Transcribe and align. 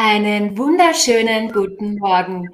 Einen 0.00 0.56
wunderschönen 0.56 1.50
guten 1.50 1.96
Morgen. 1.96 2.48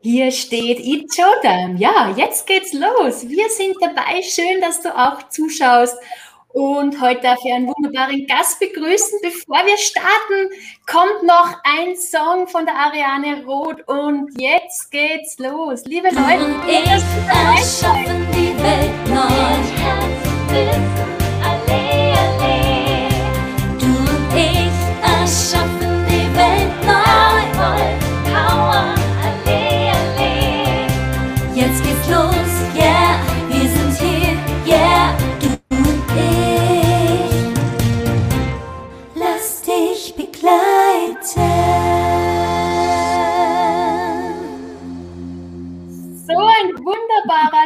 Hier 0.00 0.30
steht 0.30 0.78
It's 0.78 1.16
Showtime. 1.16 1.74
Ja, 1.76 2.14
jetzt 2.16 2.46
geht's 2.46 2.72
los. 2.72 3.28
Wir 3.28 3.48
sind 3.48 3.74
dabei. 3.80 4.22
Schön, 4.22 4.60
dass 4.60 4.80
du 4.80 4.96
auch 4.96 5.28
zuschaust. 5.28 5.96
Und 6.52 7.00
heute 7.00 7.22
darf 7.22 7.40
ich 7.44 7.52
einen 7.52 7.66
wunderbaren 7.66 8.24
Gast 8.28 8.60
begrüßen. 8.60 9.18
Bevor 9.22 9.66
wir 9.66 9.76
starten, 9.76 10.50
kommt 10.86 11.24
noch 11.24 11.58
ein 11.64 11.96
Song 11.96 12.46
von 12.46 12.64
der 12.64 12.76
Ariane 12.76 13.44
Roth. 13.44 13.82
Und 13.88 14.30
jetzt 14.40 14.88
geht's 14.92 15.36
los. 15.40 15.84
Liebe 15.86 16.10
Leute, 16.10 16.54
ich 16.68 16.76
erschaffen 17.28 18.24
die 18.32 18.56
Welt 18.62 19.08
neu. 19.08 20.93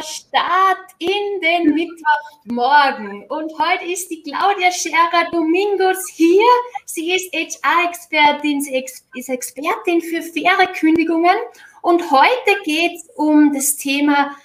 Start 0.01 0.77
in 0.99 1.41
den 1.41 1.73
Mittwochmorgen. 1.73 3.25
Und 3.29 3.51
heute 3.59 3.85
ist 3.85 4.09
die 4.09 4.21
Claudia 4.23 4.71
Scherer 4.71 5.29
Domingos 5.31 6.09
hier. 6.13 6.45
Sie 6.85 7.13
ist 7.13 7.33
HR-Expertin, 7.33 8.61
sie 8.61 8.85
ist 9.15 9.29
Expertin 9.29 10.01
für 10.01 10.21
faire 10.21 10.67
Kündigungen. 10.73 11.37
Und 11.81 12.11
heute 12.11 12.61
geht 12.63 12.93
es 12.95 13.09
um 13.15 13.53
das 13.53 13.77
Thema 13.77 14.35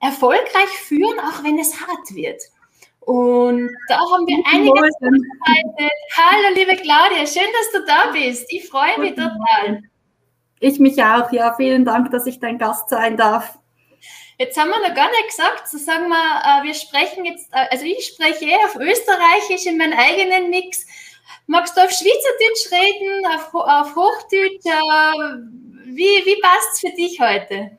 erfolgreich 0.00 0.70
führen, 0.86 1.18
auch 1.20 1.42
wenn 1.42 1.58
es 1.58 1.80
hart 1.80 2.14
wird. 2.14 2.42
Und 3.00 3.70
da 3.88 3.98
haben 3.98 4.26
wir 4.26 4.42
einige 4.52 4.76
vorbereitet. 4.76 5.92
Hallo, 6.16 6.54
liebe 6.54 6.74
Claudia, 6.76 7.24
schön, 7.26 7.48
dass 7.52 7.72
du 7.72 7.86
da 7.86 8.10
bist. 8.12 8.52
Ich 8.52 8.68
freue 8.68 8.98
mich 8.98 9.14
total. 9.14 9.82
Ich 10.58 10.80
mich 10.80 11.02
auch, 11.02 11.30
ja. 11.30 11.54
Vielen 11.56 11.84
Dank, 11.84 12.10
dass 12.10 12.26
ich 12.26 12.40
dein 12.40 12.58
Gast 12.58 12.88
sein 12.88 13.16
darf. 13.16 13.58
Jetzt 14.38 14.58
haben 14.58 14.68
wir 14.68 14.86
noch 14.86 14.94
gar 14.94 15.10
nicht 15.10 15.28
gesagt, 15.28 15.66
so 15.68 15.78
sagen 15.78 16.08
wir, 16.08 16.14
äh, 16.16 16.66
wir 16.66 16.74
sprechen 16.74 17.24
jetzt, 17.24 17.50
äh, 17.52 17.66
also 17.70 17.84
ich 17.86 18.06
spreche 18.06 18.44
eh 18.44 18.56
auf 18.56 18.76
Österreichisch 18.76 19.64
in 19.66 19.78
meinem 19.78 19.98
eigenen 19.98 20.50
Mix. 20.50 20.86
Magst 21.46 21.76
du 21.76 21.80
auf 21.80 21.90
Schweizerdeutsch 21.90 22.70
reden, 22.70 23.26
auf, 23.26 23.54
auf 23.54 23.96
Hochdeutsch? 23.96 24.66
Äh, 24.66 25.56
wie, 25.86 26.24
wie 26.26 26.40
passt 26.42 26.74
es 26.74 26.80
für 26.80 26.94
dich 26.96 27.18
heute? 27.18 27.78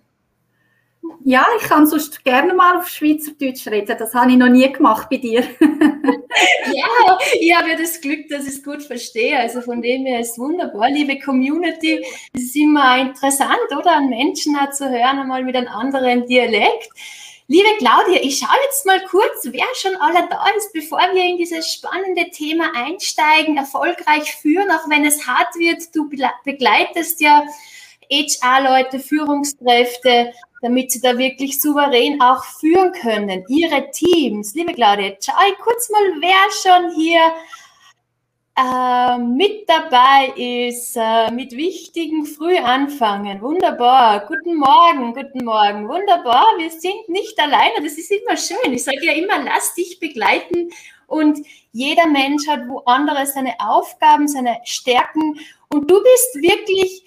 Ja, 1.23 1.45
ich 1.59 1.67
kann 1.67 1.86
sonst 1.86 2.23
gerne 2.23 2.53
mal 2.53 2.78
auf 2.78 2.88
Schweizerdeutsch 2.88 3.67
reden. 3.67 3.95
Das 4.00 4.14
habe 4.14 4.31
ich 4.31 4.38
noch 4.38 4.48
nie 4.48 4.72
gemacht 4.72 5.09
bei 5.09 5.17
dir. 5.17 5.42
ja, 6.73 7.17
ich 7.40 7.56
habe 7.56 7.70
ja 7.70 7.76
das 7.76 8.00
Glück, 8.00 8.30
dass 8.30 8.44
ich 8.44 8.56
es 8.56 8.64
gut 8.64 8.81
verstehe. 8.81 9.38
Also 9.38 9.62
von 9.62 9.81
dem 9.81 10.06
her 10.06 10.22
ist 10.22 10.31
es 10.31 10.40
wunderbar. 10.40 10.90
Liebe 10.90 11.20
Community, 11.20 12.06
es 12.34 12.44
ist 12.44 12.56
immer 12.56 12.98
interessant, 13.00 13.70
oder? 13.78 13.98
An 13.98 14.09
Menschen 14.09 14.56
auch 14.56 14.72
zu 14.72 14.90
hören, 14.90 15.20
einmal 15.20 15.44
mit 15.44 15.56
einem 15.56 15.68
anderen 15.68 16.25
Dialekt. 16.28 16.90
Liebe 17.50 17.70
Claudia, 17.78 18.22
ich 18.22 18.40
schaue 18.40 18.58
jetzt 18.66 18.86
mal 18.86 19.02
kurz, 19.06 19.45
wer 19.45 19.66
schon 19.75 19.95
alle 19.98 20.28
da 20.30 20.45
ist, 20.58 20.73
bevor 20.73 21.00
wir 21.14 21.23
in 21.23 21.38
dieses 21.38 21.72
spannende 21.72 22.30
Thema 22.30 22.72
einsteigen, 22.75 23.56
erfolgreich 23.56 24.36
führen, 24.36 24.70
auch 24.70 24.90
wenn 24.90 25.06
es 25.06 25.25
hart 25.25 25.56
wird. 25.56 25.95
Du 25.95 26.09
begleitest 26.44 27.22
ja 27.22 27.45
HR-Leute, 28.09 29.00
Führungskräfte, 29.00 30.34
damit 30.61 30.91
sie 30.91 31.02
da 31.02 31.17
wirklich 31.17 31.61
souverän 31.61 32.22
auch 32.22 32.44
führen 32.44 32.91
können. 32.91 33.44
Ihre 33.47 33.91
Teams. 33.91 34.56
Liebe 34.56 34.73
Claudia, 34.73 35.13
schau 35.22 35.34
kurz 35.63 35.90
mal, 35.90 36.01
wer 36.19 36.51
schon 36.62 36.91
hier 36.95 37.34
äh, 38.57 39.17
mit 39.19 39.69
dabei 39.69 40.34
ist, 40.35 40.97
äh, 40.97 41.29
mit 41.31 41.51
wichtigen 41.51 42.25
früh 42.25 42.57
anfangen. 42.57 43.40
Wunderbar. 43.41 44.25
Guten 44.25 44.56
Morgen, 44.56 45.13
guten 45.13 45.46
Morgen. 45.46 45.88
Wunderbar. 45.88 46.46
Wir 46.57 46.72
sind 46.72 47.07
nicht 47.07 47.40
alleine. 47.40 47.84
Das 47.84 47.94
ist 47.94 48.12
immer 48.12 48.35
schön. 48.35 48.73
Ich 48.73 48.84
sage 48.84 49.06
ja 49.06 49.13
immer, 49.13 49.44
lass 49.44 49.75
dich 49.75 50.00
begleiten. 50.00 50.72
Und 51.06 51.40
jeder 51.72 52.07
Mensch 52.07 52.47
hat 52.47 52.67
woanders 52.67 53.34
seine 53.34 53.53
Aufgaben, 53.59 54.28
seine 54.28 54.57
Stärken. 54.63 55.40
Und 55.69 55.90
du 55.90 56.01
bist 56.01 56.35
wirklich 56.41 57.03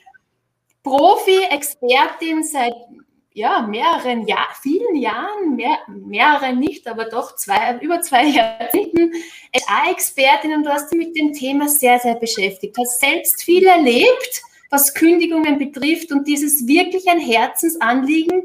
Profi, 0.85 1.45
Expertin 1.51 2.43
seit 2.45 2.73
ja, 3.33 3.63
mehreren 3.63 4.27
Jahren, 4.27 4.55
vielen 4.61 4.97
Jahren, 4.97 5.55
mehr, 5.55 5.79
mehrere 5.87 6.55
nicht, 6.55 6.89
aber 6.89 7.05
doch 7.05 7.37
zwei, 7.37 7.79
über 7.81 8.01
zwei 8.01 8.25
Jahrzehnten 8.27 9.13
HR-Expertin 9.55 10.53
und 10.53 10.65
du 10.65 10.71
hast 10.71 10.91
dich 10.91 10.99
mit 10.99 11.17
dem 11.17 11.33
Thema 11.33 11.69
sehr, 11.69 11.99
sehr 12.01 12.17
beschäftigt. 12.17 12.77
Hast 12.77 13.01
selbst 13.01 13.43
viel 13.43 13.67
erlebt, 13.67 14.43
was 14.71 14.95
Kündigungen 14.95 15.59
betrifft 15.59 16.13
und 16.13 16.27
dieses 16.27 16.67
wirklich 16.67 17.09
ein 17.09 17.21
Herzensanliegen. 17.21 18.43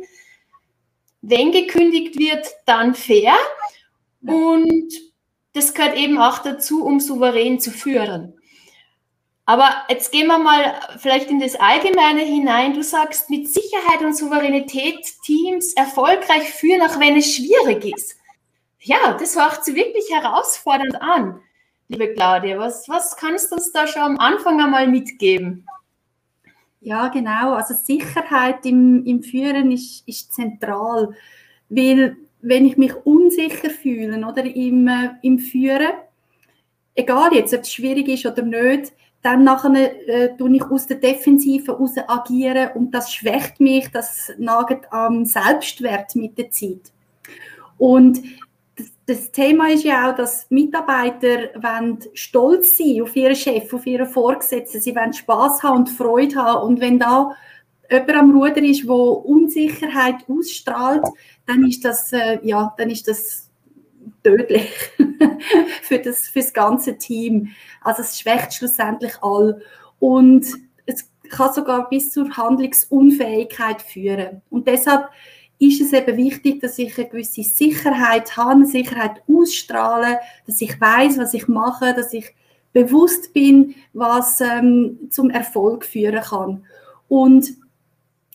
Wenn 1.22 1.52
gekündigt 1.52 2.20
wird, 2.20 2.48
dann 2.66 2.94
fair. 2.94 3.34
Und 4.22 4.94
das 5.54 5.74
gehört 5.74 5.98
eben 5.98 6.18
auch 6.20 6.40
dazu, 6.40 6.86
um 6.86 7.00
souverän 7.00 7.60
zu 7.60 7.72
führen. 7.72 8.34
Aber 9.46 9.70
jetzt 9.90 10.12
gehen 10.12 10.28
wir 10.28 10.40
mal 10.40 10.80
vielleicht 10.98 11.30
in 11.30 11.40
das 11.40 11.56
Allgemeine 11.56 12.22
hinein. 12.22 12.74
Du 12.74 12.82
sagst, 12.82 13.30
mit 13.30 13.48
Sicherheit 13.48 14.02
und 14.02 14.18
Souveränität 14.18 15.06
Teams 15.24 15.74
erfolgreich 15.74 16.50
führen, 16.50 16.82
auch 16.82 17.00
wenn 17.00 17.16
es 17.16 17.36
schwierig 17.36 17.86
ist. 17.96 18.18
Ja, 18.80 19.14
das 19.20 19.36
hört 19.36 19.64
sich 19.64 19.76
wirklich 19.76 20.12
herausfordernd 20.12 21.00
an. 21.02 21.40
Liebe 21.88 22.14
Claudia, 22.14 22.58
was, 22.58 22.90
was 22.90 23.16
kannst 23.16 23.52
du 23.52 23.56
uns 23.56 23.72
da 23.72 23.86
schon 23.86 24.02
am 24.02 24.18
Anfang 24.18 24.60
einmal 24.60 24.88
mitgeben? 24.88 25.68
Ja, 26.82 27.08
genau. 27.10 27.54
Also 27.54 27.76
Sicherheit 27.76 28.66
im, 28.66 29.06
im 29.06 29.22
Führen 29.22 29.72
ist, 29.72 30.08
ist 30.08 30.34
zentral, 30.34 31.16
weil 31.70 32.18
wenn 32.42 32.66
ich 32.66 32.78
mich 32.78 32.96
unsicher 33.06 33.70
fühle 33.70 34.18
oder 34.26 34.44
im, 34.44 34.88
äh, 34.88 35.10
im 35.24 35.40
Führen, 35.40 35.94
egal 36.96 37.34
jetzt, 37.34 37.54
ob 37.54 37.62
es 37.62 37.74
schwierig 37.74 38.08
ist 38.08 38.26
oder 38.26 38.44
nicht, 38.44 38.94
dann 39.26 39.44
nachher 39.44 40.08
äh, 40.08 40.38
tue 40.38 40.56
ich 40.56 40.64
aus 40.64 40.86
der 40.86 40.98
Defensive 40.98 41.72
raus 41.72 41.96
agieren 42.08 42.70
und 42.76 42.92
das 42.92 43.12
schwächt 43.12 43.60
mich, 43.60 43.90
das 43.92 44.32
nagt 44.38 44.94
am 44.94 45.26
Selbstwert 45.26 46.16
mit 46.16 46.38
der 46.38 46.52
Zeit. 46.52 46.92
Und 47.80 48.22
das, 48.76 48.92
das 49.08 49.32
Thema 49.32 49.72
ist 49.72 49.84
ja 49.84 50.12
auch, 50.12 50.16
dass 50.16 50.46
Mitarbeiter 50.52 51.50
wollen 51.56 52.00
stolz 52.14 52.78
sein 52.78 53.02
auf 53.02 53.16
ihren 53.16 53.36
Chef, 53.36 53.74
auf 53.74 53.88
ihren 53.88 54.08
Vorgesetzten, 54.08 54.80
sie 54.80 54.96
wollen 54.96 55.14
Spaß 55.14 55.64
haben 55.64 55.78
und 55.78 55.90
Freude 55.90 56.36
haben 56.36 56.68
und 56.68 56.80
wenn 56.80 57.00
da 57.00 57.32
jemand 57.90 58.16
am 58.16 58.38
Ruder 58.38 58.62
ist, 58.62 58.88
wo 58.88 59.12
Unsicherheit 59.12 60.18
ausstrahlt, 60.30 61.04
dann 61.48 61.66
ist 61.68 61.84
das, 61.84 62.14
äh, 62.14 62.38
ja, 62.44 62.76
dann 62.78 62.92
ist 62.92 63.08
das 63.08 63.45
tödlich 64.26 64.72
für, 65.84 66.00
das, 66.00 66.28
für 66.28 66.40
das 66.40 66.54
ganze 66.54 66.98
Team. 66.98 67.50
Also 67.82 68.02
es 68.02 68.20
schwächt 68.20 68.54
schlussendlich 68.56 69.14
all. 69.22 69.62
Und 70.00 70.46
es 70.86 71.10
kann 71.30 71.54
sogar 71.54 71.90
bis 71.90 72.12
zur 72.12 72.36
Handlungsunfähigkeit 72.36 73.82
führen. 73.82 74.42
Und 74.50 74.68
deshalb 74.68 75.10
ist 75.60 75.82
es 75.82 75.94
eben 75.94 76.18
wichtig, 76.18 76.60
dass 76.62 76.78
ich 76.80 76.98
eine 76.98 77.08
gewisse 77.08 77.44
Sicherheit 77.44 78.36
habe, 78.36 78.52
eine 78.52 78.66
Sicherheit 78.66 79.22
ausstrahle, 79.28 80.20
dass 80.48 80.60
ich 80.62 80.80
weiß, 80.80 81.18
was 81.18 81.34
ich 81.34 81.48
mache, 81.48 81.94
dass 81.94 82.14
ich 82.14 82.34
bewusst 82.74 83.32
bin, 83.32 83.76
was 83.94 84.42
ähm, 84.42 85.08
zum 85.10 85.30
Erfolg 85.30 85.86
führen 85.86 86.22
kann. 86.22 86.66
Und 87.08 87.54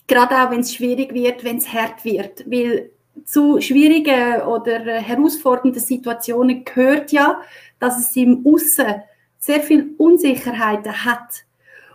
gerade 0.07 0.35
auch, 0.35 0.51
wenn 0.51 0.61
es 0.61 0.73
schwierig 0.73 1.13
wird, 1.13 1.43
wenn 1.43 1.57
es 1.57 1.71
hart 1.71 2.03
wird, 2.03 2.49
weil 2.49 2.89
zu 3.25 3.61
schwierigen 3.61 4.41
oder 4.41 4.79
herausfordernden 4.79 5.81
Situationen 5.81 6.65
gehört 6.65 7.11
ja, 7.11 7.41
dass 7.79 7.99
es 7.99 8.15
im 8.15 8.45
Aussen 8.45 9.03
sehr 9.37 9.61
viel 9.61 9.93
Unsicherheiten 9.97 11.05
hat. 11.05 11.45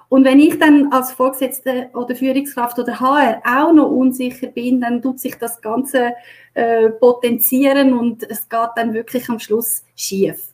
Und 0.09 0.25
wenn 0.25 0.39
ich 0.39 0.59
dann 0.59 0.93
als 0.93 1.13
Vorgesetzte 1.13 1.91
oder 1.95 2.15
Führungskraft 2.15 2.79
oder 2.79 3.01
HR 3.01 3.43
auch 3.45 3.73
noch 3.73 3.91
unsicher 3.91 4.47
bin, 4.47 4.81
dann 4.81 5.03
tut 5.03 5.19
sich 5.19 5.37
das 5.37 5.61
Ganze 5.61 6.13
äh, 6.55 6.91
potenzieren 6.91 7.93
und 7.93 8.23
es 8.31 8.49
geht 8.49 8.71
dann 8.77 8.95
wirklich 8.95 9.29
am 9.29 9.41
Schluss 9.41 9.85
schief. 9.97 10.53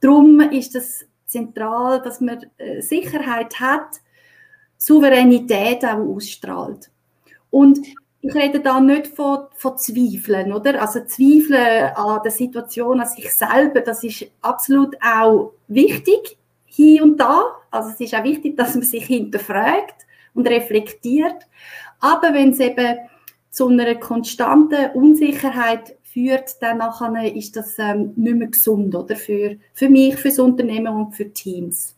Darum 0.00 0.40
ist 0.40 0.76
es 0.76 1.04
zentral, 1.26 2.00
dass 2.02 2.20
man 2.20 2.46
äh, 2.58 2.80
Sicherheit 2.80 3.58
hat, 3.58 4.00
Souveränität 4.76 5.84
auch 5.84 5.98
ausstrahlt. 5.98 6.90
Und 7.50 7.80
ich 8.24 8.34
rede 8.36 8.60
da 8.60 8.80
nicht 8.80 9.08
von, 9.08 9.46
von 9.56 9.76
Zweifeln, 9.76 10.52
oder? 10.52 10.80
Also 10.80 11.00
Zweifeln 11.04 11.92
an 11.96 12.20
der 12.22 12.30
Situation, 12.30 13.00
an 13.00 13.08
sich 13.08 13.32
selber, 13.32 13.80
das 13.80 14.04
ist 14.04 14.26
absolut 14.40 14.96
auch 15.02 15.52
wichtig 15.66 16.38
hier 16.66 17.02
und 17.02 17.18
da. 17.18 17.46
Also 17.72 17.90
es 17.90 18.00
ist 18.00 18.14
auch 18.14 18.22
wichtig, 18.22 18.56
dass 18.56 18.74
man 18.74 18.84
sich 18.84 19.06
hinterfragt 19.06 20.06
und 20.34 20.48
reflektiert. 20.48 21.46
Aber 21.98 22.32
wenn 22.32 22.50
es 22.50 22.60
eben 22.60 22.96
zu 23.50 23.68
einer 23.68 23.96
konstanten 23.96 24.92
Unsicherheit 24.94 25.96
führt, 26.04 26.62
dann 26.62 26.78
nachher 26.78 27.34
ist 27.34 27.56
das 27.56 27.76
ähm, 27.78 28.12
nicht 28.14 28.36
mehr 28.36 28.48
gesund, 28.48 28.94
oder? 28.94 29.16
Für, 29.16 29.56
für 29.74 29.88
mich, 29.88 30.14
für 30.16 30.28
das 30.28 30.38
Unternehmen 30.38 30.94
und 30.94 31.12
für 31.16 31.28
Teams. 31.32 31.96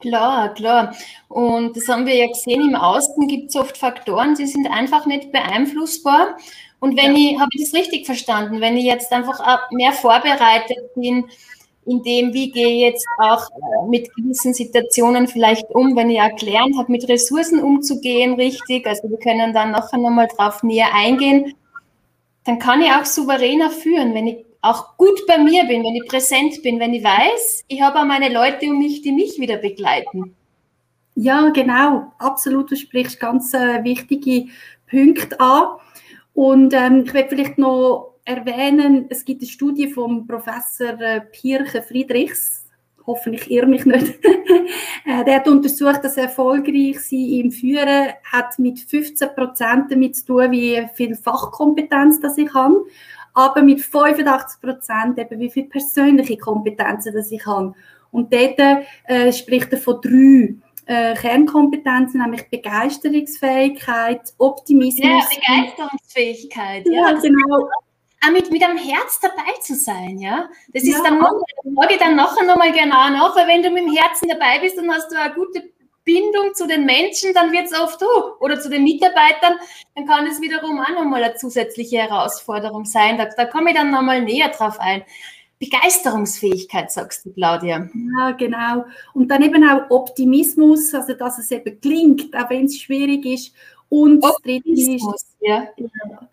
Klar, 0.00 0.54
klar. 0.54 0.94
Und 1.28 1.76
das 1.76 1.88
haben 1.88 2.06
wir 2.06 2.14
ja 2.14 2.28
gesehen, 2.28 2.62
im 2.62 2.76
Außen 2.76 3.26
gibt 3.26 3.50
es 3.50 3.56
oft 3.56 3.76
Faktoren, 3.76 4.34
die 4.36 4.46
sind 4.46 4.70
einfach 4.70 5.06
nicht 5.06 5.32
beeinflussbar. 5.32 6.36
Und 6.80 6.96
wenn 6.96 7.16
ja. 7.16 7.32
ich, 7.32 7.40
habe 7.40 7.50
ich 7.54 7.64
das 7.64 7.74
richtig 7.74 8.06
verstanden, 8.06 8.60
wenn 8.60 8.76
ich 8.76 8.84
jetzt 8.84 9.12
einfach 9.12 9.40
mehr 9.72 9.92
vorbereitet 9.92 10.94
bin, 10.94 11.24
in 11.88 12.02
dem, 12.02 12.34
wie 12.34 12.50
gehe 12.50 12.68
ich 12.68 12.80
jetzt 12.80 13.06
auch 13.18 13.48
äh, 13.50 13.88
mit 13.88 14.14
gewissen 14.14 14.52
Situationen 14.52 15.26
vielleicht 15.26 15.68
um, 15.70 15.96
wenn 15.96 16.10
ich 16.10 16.18
erklärt 16.18 16.70
habe, 16.76 16.92
mit 16.92 17.08
Ressourcen 17.08 17.60
umzugehen, 17.60 18.34
richtig, 18.34 18.86
also 18.86 19.08
wir 19.08 19.18
können 19.18 19.54
dann 19.54 19.70
nachher 19.70 19.98
nochmal 19.98 20.28
drauf 20.28 20.62
näher 20.62 20.94
eingehen, 20.94 21.54
dann 22.44 22.58
kann 22.58 22.82
ich 22.82 22.90
auch 22.90 23.06
souveräner 23.06 23.70
führen, 23.70 24.14
wenn 24.14 24.26
ich 24.26 24.44
auch 24.60 24.96
gut 24.96 25.26
bei 25.26 25.38
mir 25.38 25.64
bin, 25.64 25.84
wenn 25.84 25.94
ich 25.94 26.08
präsent 26.08 26.62
bin, 26.62 26.80
wenn 26.80 26.94
ich 26.94 27.04
weiß, 27.04 27.64
ich 27.68 27.80
habe 27.80 28.00
auch 28.00 28.04
meine 28.04 28.32
Leute 28.32 28.66
um 28.66 28.78
mich, 28.78 29.02
die 29.02 29.12
mich 29.12 29.38
wieder 29.38 29.56
begleiten. 29.56 30.34
Ja, 31.14 31.50
genau, 31.50 32.12
absolut. 32.18 32.70
Du 32.70 32.76
sprichst 32.76 33.18
ganz 33.18 33.52
äh, 33.54 33.82
wichtige 33.82 34.46
Punkte 34.88 35.38
an. 35.40 35.78
Und 36.32 36.72
ähm, 36.72 37.02
ich 37.04 37.12
werde 37.12 37.28
vielleicht 37.30 37.58
noch 37.58 38.14
erwähnen, 38.24 39.06
es 39.08 39.24
gibt 39.24 39.42
eine 39.42 39.50
Studie 39.50 39.88
vom 39.88 40.26
Professor 40.26 41.00
äh, 41.00 41.20
Pirche 41.22 41.82
Friedrichs, 41.82 42.66
hoffentlich 43.06 43.50
irre 43.50 43.66
mich 43.66 43.84
nicht. 43.84 44.18
Äh, 45.04 45.24
der 45.24 45.36
hat 45.36 45.48
untersucht, 45.48 46.04
dass 46.04 46.18
erfolgreich 46.18 47.00
sein 47.00 47.20
im 47.20 47.50
Führen 47.50 48.12
hat 48.30 48.58
mit 48.58 48.78
15 48.78 49.30
Prozent 49.34 49.90
damit 49.90 50.16
zu 50.16 50.26
tun, 50.26 50.50
wie 50.50 50.86
viel 50.92 51.14
Fachkompetenz 51.14 52.20
das 52.20 52.36
ich 52.36 52.52
habe, 52.52 52.84
aber 53.38 53.62
mit 53.62 53.80
85 53.80 54.60
Prozent 54.60 55.18
eben 55.18 55.38
wie 55.38 55.48
viel 55.48 55.64
persönliche 55.64 56.36
Kompetenzen 56.36 57.14
das 57.14 57.30
ich 57.30 57.46
habe. 57.46 57.72
Und 58.10 58.32
dort 58.32 58.58
äh, 59.04 59.32
spricht 59.32 59.72
er 59.72 59.78
von 59.78 60.00
drei 60.00 60.54
äh, 60.86 61.14
Kernkompetenzen, 61.14 62.20
nämlich 62.20 62.50
Begeisterungsfähigkeit, 62.50 64.32
Optimismus. 64.38 65.04
Ja, 65.04 65.20
Begeisterungsfähigkeit. 65.30 66.86
Ja, 66.86 67.10
ja 67.10 67.20
genau 67.20 67.68
auch 68.20 68.32
mit, 68.32 68.50
mit 68.50 68.64
einem 68.64 68.78
Herz 68.78 69.20
dabei 69.20 69.52
zu 69.60 69.76
sein, 69.76 70.18
ja. 70.18 70.48
Das 70.72 70.82
ist 70.82 70.98
ja. 70.98 71.04
dann 71.04 71.20
noch, 71.20 71.40
ich 71.88 71.98
dann 71.98 72.16
nachher 72.16 72.44
nochmal 72.44 72.72
genau 72.72 73.08
nach, 73.10 73.36
weil 73.36 73.46
wenn 73.46 73.62
du 73.62 73.70
mit 73.70 73.84
dem 73.84 73.94
Herzen 73.94 74.28
dabei 74.28 74.58
bist, 74.60 74.76
dann 74.76 74.90
hast 74.90 75.12
du 75.12 75.16
eine 75.16 75.32
gute 75.32 75.70
Bindung 76.08 76.54
zu 76.54 76.66
den 76.66 76.86
Menschen, 76.86 77.34
dann 77.34 77.52
wird 77.52 77.66
es 77.66 77.78
oft 77.78 78.00
du 78.00 78.06
oder 78.40 78.58
zu 78.58 78.70
den 78.70 78.82
Mitarbeitern, 78.82 79.58
dann 79.94 80.06
kann 80.06 80.26
es 80.26 80.40
wiederum 80.40 80.80
auch 80.80 80.88
nochmal 80.88 81.22
eine 81.22 81.34
zusätzliche 81.34 81.98
Herausforderung 81.98 82.86
sein. 82.86 83.18
Da, 83.18 83.26
da 83.26 83.44
komme 83.44 83.70
ich 83.70 83.76
dann 83.76 83.90
nochmal 83.90 84.22
näher 84.22 84.48
drauf 84.48 84.80
ein. 84.80 85.02
Begeisterungsfähigkeit, 85.58 86.90
sagst 86.90 87.26
du, 87.26 87.32
Claudia. 87.32 87.90
Ja, 88.16 88.30
genau. 88.30 88.86
Und 89.12 89.28
dann 89.28 89.42
eben 89.42 89.68
auch 89.68 89.90
Optimismus, 89.90 90.94
also 90.94 91.12
dass 91.12 91.38
es 91.38 91.50
eben 91.50 91.78
klingt, 91.78 92.34
auch 92.34 92.48
wenn 92.48 92.64
es 92.64 92.80
schwierig 92.80 93.26
ist. 93.26 93.52
Und 93.90 94.24
Optimismus, 94.24 95.14
ist, 95.14 95.36
ja. 95.40 95.68
ja. 95.76 96.28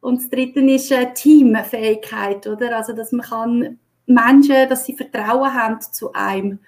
Und 0.00 0.20
das 0.20 0.28
Dritte 0.28 0.60
ist 0.60 0.90
äh, 0.90 1.14
Teamfähigkeit, 1.14 2.46
oder? 2.46 2.76
Also, 2.76 2.92
dass 2.92 3.12
man 3.12 3.26
kann 3.26 3.78
Menschen, 4.04 4.68
dass 4.68 4.84
sie 4.84 4.94
Vertrauen 4.94 5.54
haben 5.54 5.80
zu 5.80 6.12
einem. 6.12 6.58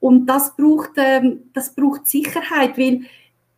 Und 0.00 0.26
das 0.26 0.54
braucht, 0.56 0.92
ähm, 0.96 1.50
das 1.52 1.74
braucht 1.74 2.06
Sicherheit, 2.06 2.78
weil 2.78 3.02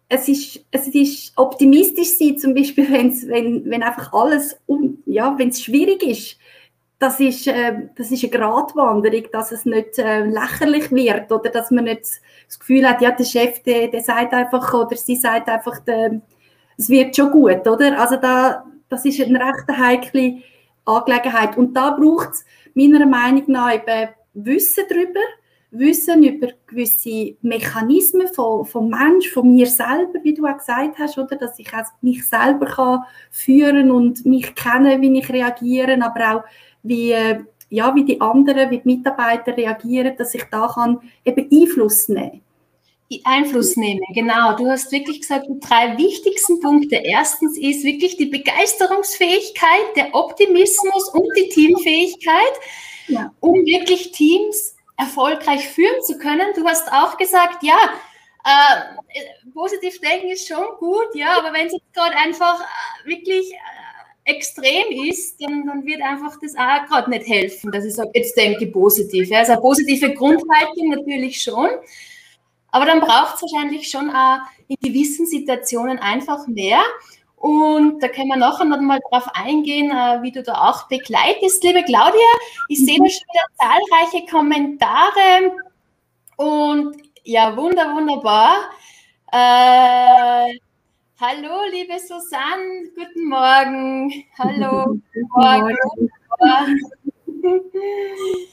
es 0.09 0.29
ist, 0.29 0.65
es 0.71 0.89
ist 0.89 1.33
optimistisch 1.37 2.17
sein, 2.17 2.39
zum 2.39 2.55
Beispiel, 2.55 2.89
wenn's, 2.93 3.27
wenn, 3.27 3.69
wenn 3.69 3.83
einfach 3.83 4.13
alles, 4.13 4.59
um, 4.67 4.99
ja, 5.07 5.35
wenn 5.39 5.49
es 5.51 5.63
schwierig 5.63 6.03
ist, 6.03 6.39
das 6.99 7.21
ist, 7.21 7.47
äh, 7.47 7.89
das 7.97 8.11
ist 8.11 8.25
eine 8.25 8.33
Gratwanderung, 8.33 9.25
dass 9.31 9.53
es 9.53 9.65
nicht 9.65 9.99
äh, 9.99 10.25
lächerlich 10.25 10.91
wird 10.91 11.31
oder 11.31 11.51
dass 11.51 11.71
man 11.71 11.85
nicht 11.85 12.03
das 12.47 12.59
Gefühl 12.59 12.89
hat, 12.89 13.01
ja, 13.01 13.13
der 13.13 13.25
Chef, 13.25 13.63
der, 13.63 13.89
der 13.89 14.01
sagt 14.01 14.33
einfach 14.33 14.75
oder 14.75 14.97
sie 14.97 15.17
sagt 15.17 15.49
einfach, 15.49 15.79
der, 15.81 16.21
es 16.77 16.89
wird 16.89 17.15
schon 17.15 17.31
gut, 17.31 17.67
oder? 17.69 18.01
Also 18.01 18.17
da, 18.17 18.65
das 18.89 19.05
ist 19.05 19.21
eine 19.21 19.39
recht 19.39 19.69
heikle 19.69 20.39
Angelegenheit. 20.85 21.57
Und 21.57 21.75
da 21.75 21.91
braucht 21.91 22.31
es 22.31 22.45
meiner 22.75 23.07
Meinung 23.07 23.45
nach 23.47 23.75
eben 23.75 24.09
Wissen 24.35 24.85
darüber, 24.89 25.21
Wissen 25.71 26.23
über 26.23 26.49
gewisse 26.67 27.37
Mechanismen 27.43 28.29
von, 28.29 28.65
vom 28.65 28.89
Mensch, 28.89 29.29
von 29.29 29.55
mir 29.55 29.67
selber, 29.67 30.19
wie 30.23 30.33
du 30.33 30.47
auch 30.47 30.57
gesagt 30.57 30.99
hast, 30.99 31.19
oder? 31.19 31.37
dass 31.37 31.59
ich 31.59 31.71
mich 32.01 32.27
selber 32.27 32.67
kann 32.67 33.03
führen 33.31 33.91
und 33.91 34.25
mich 34.25 34.55
kennen, 34.55 35.03
wie 35.03 35.19
ich 35.19 35.29
reagiere, 35.29 36.03
aber 36.03 36.37
auch 36.37 36.45
wie, 36.83 37.15
ja, 37.69 37.95
wie 37.95 38.05
die 38.05 38.21
anderen, 38.21 38.71
wie 38.71 38.79
die 38.79 38.97
Mitarbeiter 38.97 39.55
reagieren, 39.55 40.17
dass 40.17 40.35
ich 40.35 40.45
da 40.51 40.69
kann 40.69 41.01
eben 41.25 41.49
Einfluss 41.53 42.09
nehmen 42.09 42.43
kann. 43.11 43.21
Einfluss 43.25 43.77
nehmen, 43.77 44.05
genau. 44.15 44.57
Du 44.57 44.67
hast 44.69 44.91
wirklich 44.93 45.21
gesagt, 45.21 45.47
die 45.49 45.61
drei 45.61 45.97
wichtigsten 45.97 46.61
Punkte. 46.61 46.97
Erstens 46.97 47.59
ist 47.59 47.85
wirklich 47.85 48.17
die 48.17 48.27
Begeisterungsfähigkeit, 48.27 49.97
der 49.97 50.15
Optimismus 50.15 51.09
und 51.15 51.29
die 51.37 51.49
Teamfähigkeit, 51.49 52.53
ja. 53.09 53.33
um 53.41 53.55
wirklich 53.65 54.13
Teams 54.13 54.78
erfolgreich 54.99 55.67
führen 55.69 56.03
zu 56.03 56.19
können. 56.19 56.53
Du 56.55 56.67
hast 56.67 56.93
auch 56.93 57.17
gesagt, 57.17 57.63
ja, 57.63 57.79
äh, 58.45 59.51
positiv 59.55 60.01
denken 60.01 60.31
ist 60.31 60.47
schon 60.47 60.65
gut, 60.79 61.15
ja, 61.15 61.39
aber 61.39 61.53
wenn 61.53 61.69
es 61.69 61.75
gerade 61.95 62.17
einfach 62.17 62.61
äh, 62.61 63.09
wirklich 63.09 63.53
äh, 63.53 64.31
extrem 64.31 65.09
ist, 65.09 65.41
dann, 65.41 65.67
dann, 65.67 65.87
wird 65.87 66.03
einfach 66.03 66.37
das 66.41 66.55
auch 66.57 66.87
gerade 66.89 67.11
nicht 67.11 67.27
helfen, 67.27 67.73
dass 67.73 67.85
ich 67.85 67.95
sage, 67.95 68.11
jetzt 68.15 68.37
denke 68.37 68.65
ich 68.65 68.73
positiv. 68.73 69.29
Ja. 69.29 69.39
Also 69.39 69.53
eine 69.53 69.61
positive 69.61 70.13
Grundhaltung 70.15 70.91
natürlich 70.91 71.41
schon. 71.43 71.69
Aber 72.71 72.85
dann 72.85 73.01
braucht 73.01 73.37
es 73.37 73.43
wahrscheinlich 73.43 73.89
schon 73.89 74.11
auch 74.11 74.41
in 74.67 74.77
gewissen 74.81 75.27
Situationen 75.27 75.99
einfach 75.99 76.47
mehr. 76.47 76.81
Und 77.41 78.03
da 78.03 78.09
können 78.09 78.29
wir 78.29 78.37
nachher 78.37 78.65
noch 78.65 78.81
mal 78.81 78.99
drauf 79.11 79.29
eingehen, 79.35 79.91
äh, 79.91 80.23
wie 80.23 80.33
du 80.33 80.43
da 80.43 80.69
auch 80.69 80.89
begleitest. 80.89 81.63
Liebe 81.63 81.85
Claudia, 81.85 82.27
ich 82.69 82.85
sehe 82.85 82.99
da 82.99 83.09
schon 83.09 83.29
wieder 83.33 83.45
zahlreiche 83.59 84.27
Kommentare. 84.29 85.53
Und 86.37 86.97
ja, 87.23 87.57
wunder, 87.57 87.95
wunderbar. 87.95 88.71
Äh, 89.31 90.59
hallo, 91.21 91.63
liebe 91.71 91.97
Susanne, 91.99 92.91
guten 92.97 93.29
Morgen. 93.29 94.25
Hallo, 94.39 94.97
guten 95.13 95.29
Morgen. 95.37 95.77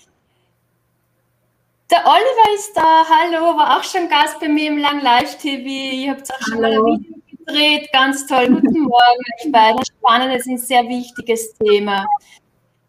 Der 1.91 2.03
Oliver 2.03 2.55
ist 2.55 2.75
da, 2.75 3.05
hallo, 3.07 3.55
war 3.57 3.77
auch 3.77 3.83
schon 3.83 4.09
Gast 4.09 4.39
bei 4.39 4.49
mir 4.49 4.69
im 4.69 4.79
Lang 4.79 5.01
Live 5.01 5.37
TV. 5.37 5.67
Ich 5.67 6.09
habe 6.09 6.19
auch 6.21 6.47
schon 6.47 6.59
mal 6.59 6.73
ein 6.73 6.83
Video 6.83 7.15
gedreht, 7.45 7.89
ganz 7.91 8.25
toll. 8.27 8.47
Guten 8.47 8.81
Morgen, 8.81 9.21
euch 9.39 9.51
beiden. 9.51 9.79
Spannendes, 9.85 10.47
ein 10.47 10.57
sehr 10.57 10.87
wichtiges 10.87 11.53
Thema. 11.57 12.05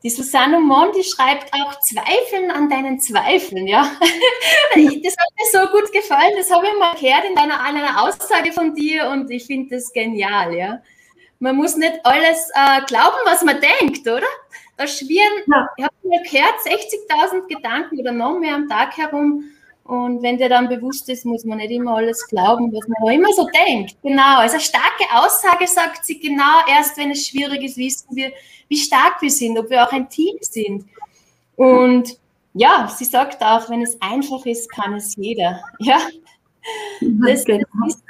Die 0.03 0.11
Susanne 0.11 0.61
Mondi 0.61 1.03
schreibt 1.03 1.53
auch 1.53 1.81
Zweifeln 1.81 2.51
an 2.51 2.69
deinen 2.69 3.01
Zweifeln, 3.01 3.67
ja. 3.67 3.91
Das 4.75 5.17
hat 5.17 5.29
mir 5.37 5.51
so 5.53 5.73
gut 5.73 5.93
gefallen, 5.93 6.33
das 6.37 6.51
habe 6.51 6.67
ich 6.67 6.79
mal 6.79 6.95
gehört 6.95 7.25
in 7.31 7.37
einer, 7.39 7.63
einer 7.63 8.03
Aussage 8.03 8.53
von 8.53 8.75
dir 8.75 9.09
und 9.09 9.31
ich 9.31 9.47
finde 9.47 9.75
das 9.77 9.93
genial, 9.93 10.55
ja. 10.55 10.81
Man 11.39 11.57
muss 11.57 11.77
nicht 11.77 11.99
alles 12.05 12.51
äh, 12.55 12.83
glauben, 12.87 13.17
was 13.25 13.43
man 13.43 13.59
denkt, 13.61 14.07
oder? 14.07 14.27
Da 14.77 14.87
schwirren, 14.87 15.43
ja. 15.47 15.69
ich 15.77 15.85
habe 15.85 15.95
mir 16.03 16.23
gehört, 16.23 16.55
60.000 16.65 17.49
Gedanken 17.49 17.99
oder 17.99 18.13
noch 18.13 18.39
mehr 18.39 18.55
am 18.55 18.69
Tag 18.69 18.97
herum. 18.97 19.45
Und 19.87 20.23
wenn 20.23 20.39
der 20.39 20.49
dann 20.49 20.69
bewusst 20.69 21.09
ist, 21.09 21.25
muss 21.25 21.45
man 21.45 21.59
nicht 21.59 21.71
immer 21.71 21.97
alles 21.97 22.27
glauben, 22.29 22.73
was 22.73 22.87
man 22.89 23.13
immer 23.13 23.33
so 23.33 23.49
denkt. 23.67 23.97
Genau, 24.03 24.39
also 24.39 24.55
eine 24.55 24.63
starke 24.63 25.05
Aussage 25.13 25.67
sagt 25.67 26.05
sie 26.05 26.19
genau 26.19 26.61
erst, 26.69 26.97
wenn 26.97 27.11
es 27.11 27.27
schwierig 27.27 27.63
ist, 27.63 27.77
wissen 27.77 28.09
wir, 28.11 28.33
wie 28.69 28.77
stark 28.79 29.23
wir 29.23 29.31
sind, 29.31 29.59
ob 29.59 29.71
wir 29.71 29.87
auch 29.87 29.93
ein 29.93 30.09
Team 30.09 30.37
sind. 30.41 30.85
Und 31.57 32.19
ja, 32.55 32.93
sie 32.95 33.05
sagt 33.05 33.43
auch, 33.43 33.69
wenn 33.71 33.83
es 33.83 34.01
einfach 34.01 34.45
ist, 34.47 34.71
kann 34.71 34.95
es 34.95 35.15
jeder. 35.17 35.63
Ja, 35.79 35.99
das, 37.01 37.45
genau. 37.45 37.65
ist 37.87 38.03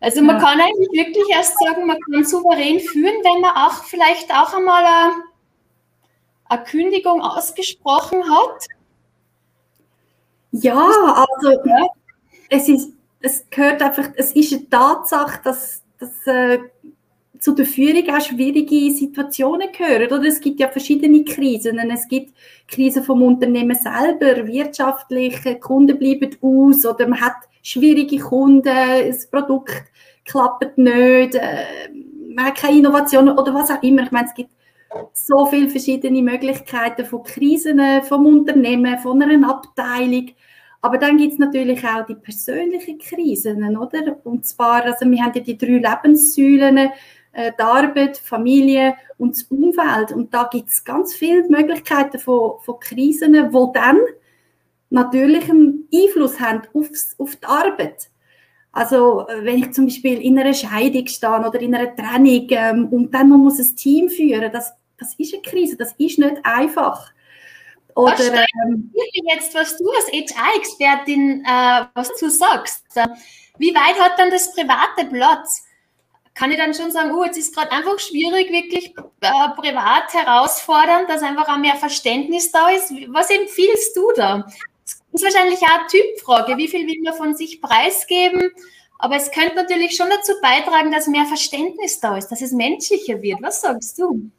also 0.00 0.22
man 0.22 0.38
kann 0.38 0.60
eigentlich 0.60 0.88
wirklich 0.92 1.24
erst 1.30 1.58
sagen, 1.58 1.86
man 1.86 1.98
kann 2.00 2.24
souverän 2.24 2.80
führen, 2.80 3.16
wenn 3.22 3.40
man 3.42 3.54
auch 3.54 3.84
vielleicht 3.84 4.30
auch 4.30 4.54
einmal 4.54 4.82
eine 4.84 5.12
eine 6.54 6.64
Kündigung 6.64 7.20
ausgesprochen 7.22 8.22
hat? 8.30 8.66
Ja, 10.62 11.26
also 11.26 11.50
ja. 11.64 11.86
es 12.48 12.68
ist, 12.68 12.92
es 13.20 13.44
gehört 13.50 13.82
einfach, 13.82 14.10
es 14.16 14.32
ist 14.32 14.52
eine 14.52 14.68
Tatsache, 14.68 15.40
dass, 15.42 15.82
dass 15.98 16.26
äh, 16.26 16.58
zu 17.40 17.52
der 17.52 17.66
Führung 17.66 18.08
auch 18.08 18.20
schwierige 18.20 18.90
Situationen 18.92 19.68
gehören. 19.72 20.12
Oder 20.12 20.28
es 20.28 20.40
gibt 20.40 20.60
ja 20.60 20.68
verschiedene 20.68 21.24
Krisen. 21.24 21.78
Es 21.90 22.06
gibt 22.06 22.34
Krisen 22.68 23.02
vom 23.02 23.22
Unternehmen 23.22 23.76
selber, 23.76 24.46
wirtschaftliche 24.46 25.56
Kunden 25.56 25.98
bleiben 25.98 26.36
aus 26.40 26.86
oder 26.86 27.08
man 27.08 27.20
hat 27.20 27.36
schwierige 27.62 28.18
Kunden, 28.18 28.62
das 28.62 29.26
Produkt 29.26 29.84
klappt 30.24 30.78
nicht, 30.78 31.34
äh, 31.34 31.64
man 32.34 32.46
hat 32.46 32.56
keine 32.58 32.78
Innovationen 32.78 33.36
oder 33.36 33.52
was 33.54 33.70
auch 33.70 33.82
immer. 33.82 34.04
Ich 34.04 34.12
meine, 34.12 34.28
es 34.28 34.34
gibt 34.34 34.50
so 35.12 35.46
viele 35.46 35.68
verschiedene 35.68 36.22
Möglichkeiten 36.22 37.04
von 37.04 37.22
Krisen 37.22 37.80
vom 38.02 38.26
Unternehmen, 38.26 38.98
von 38.98 39.22
einer 39.22 39.48
Abteilung. 39.48 40.30
Aber 40.80 40.98
dann 40.98 41.16
gibt 41.16 41.32
es 41.32 41.38
natürlich 41.38 41.82
auch 41.84 42.04
die 42.04 42.14
persönlichen 42.14 42.98
Krisen, 42.98 43.76
oder? 43.76 44.18
Und 44.24 44.44
zwar, 44.46 44.84
also 44.84 45.10
wir 45.10 45.24
haben 45.24 45.32
ja 45.34 45.40
die 45.40 45.56
drei 45.56 45.78
Lebenssäulen, 45.78 46.90
äh, 47.32 47.52
die 47.58 47.62
Arbeit, 47.62 48.18
Familie 48.18 48.94
und 49.16 49.34
das 49.34 49.44
Umfeld. 49.44 50.12
Und 50.12 50.34
da 50.34 50.44
gibt 50.44 50.68
es 50.68 50.84
ganz 50.84 51.14
viele 51.14 51.48
Möglichkeiten 51.48 52.18
von, 52.18 52.60
von 52.60 52.78
Krisen, 52.80 53.32
die 53.32 53.72
dann 53.72 53.98
natürlich 54.90 55.48
einen 55.50 55.88
Einfluss 55.92 56.38
haben 56.38 56.62
aufs, 56.74 57.14
auf 57.18 57.34
die 57.36 57.46
Arbeit. 57.46 58.10
Also 58.72 59.26
wenn 59.42 59.58
ich 59.58 59.72
zum 59.72 59.86
Beispiel 59.86 60.20
in 60.20 60.38
einer 60.38 60.52
Scheidung 60.52 61.06
stehe 61.06 61.48
oder 61.48 61.60
in 61.60 61.74
einer 61.74 61.94
Trennung 61.94 62.46
ähm, 62.50 62.88
und 62.88 63.14
dann 63.14 63.28
man 63.28 63.40
muss 63.40 63.60
ein 63.60 63.76
Team 63.76 64.08
führen, 64.08 64.50
das, 64.52 64.72
das 64.98 65.14
ist 65.18 65.34
eine 65.34 65.42
Krise, 65.42 65.76
das 65.76 65.92
ist 65.98 66.18
nicht 66.18 66.36
einfach. 66.44 67.12
Oder, 67.94 68.12
was 68.12 68.46
ähm, 68.66 68.92
jetzt, 69.30 69.54
was 69.54 69.76
du 69.76 69.88
als 69.90 70.10
HR-Expertin 70.12 71.44
äh, 71.46 71.86
was 71.94 72.12
du 72.18 72.28
sagst. 72.28 72.84
Wie 73.58 73.74
weit 73.74 74.00
hat 74.00 74.18
dann 74.18 74.30
das 74.30 74.52
private 74.52 75.06
Platz? 75.10 75.64
Kann 76.34 76.50
ich 76.50 76.56
dann 76.56 76.74
schon 76.74 76.90
sagen, 76.90 77.12
oh, 77.12 77.22
jetzt 77.22 77.38
ist 77.38 77.54
gerade 77.54 77.70
einfach 77.70 77.96
schwierig, 78.00 78.50
wirklich 78.50 78.92
äh, 79.20 79.48
privat 79.56 80.12
herausfordernd, 80.12 81.08
dass 81.08 81.22
einfach 81.22 81.48
auch 81.48 81.58
mehr 81.58 81.76
Verständnis 81.76 82.50
da 82.50 82.70
ist. 82.70 82.90
Was 83.08 83.30
empfiehlst 83.30 83.96
du 83.96 84.10
da? 84.16 84.44
Das 85.12 85.22
ist 85.22 85.24
wahrscheinlich 85.24 85.60
auch 85.60 85.78
eine 85.78 85.86
Typfrage. 85.86 86.56
Wie 86.56 86.66
viel 86.66 86.88
will 86.88 87.00
man 87.04 87.14
von 87.14 87.36
sich 87.36 87.62
preisgeben? 87.62 88.50
Aber 88.98 89.16
es 89.16 89.30
könnte 89.30 89.54
natürlich 89.54 89.94
schon 89.96 90.10
dazu 90.10 90.32
beitragen, 90.42 90.90
dass 90.90 91.06
mehr 91.06 91.26
Verständnis 91.26 92.00
da 92.00 92.16
ist, 92.16 92.28
dass 92.28 92.42
es 92.42 92.50
menschlicher 92.50 93.22
wird. 93.22 93.40
Was 93.40 93.60
sagst 93.60 93.98
du? 94.00 94.30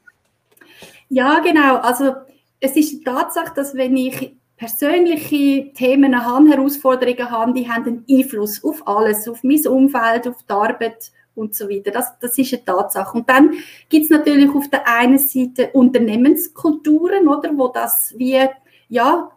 Ja, 1.09 1.39
genau. 1.39 1.77
Also 1.77 2.13
es 2.59 2.75
ist 2.75 2.91
die 2.91 3.03
Tatsache, 3.03 3.53
dass 3.55 3.75
wenn 3.75 3.95
ich 3.95 4.35
persönliche 4.57 5.73
Themen 5.73 6.25
habe, 6.25 6.49
Herausforderungen 6.49 7.29
habe, 7.29 7.53
die 7.53 7.69
haben 7.69 7.85
einen 7.85 8.05
Einfluss 8.09 8.63
auf 8.63 8.87
alles, 8.87 9.27
auf 9.27 9.43
mein 9.43 9.65
Umfeld, 9.67 10.27
auf 10.27 10.43
die 10.43 10.53
Arbeit 10.53 11.11
und 11.35 11.53
so 11.55 11.69
weiter. 11.69 11.91
Das, 11.91 12.17
das 12.19 12.37
ist 12.37 12.53
eine 12.53 12.63
Tatsache. 12.63 13.17
Und 13.17 13.29
dann 13.29 13.53
gibt 13.89 14.05
es 14.05 14.09
natürlich 14.09 14.49
auf 14.49 14.69
der 14.69 14.87
einen 14.87 15.19
Seite 15.19 15.69
Unternehmenskulturen, 15.73 17.27
oder, 17.27 17.51
wo 17.57 17.67
das 17.67 18.13
wie, 18.17 18.39
ja, 18.87 19.29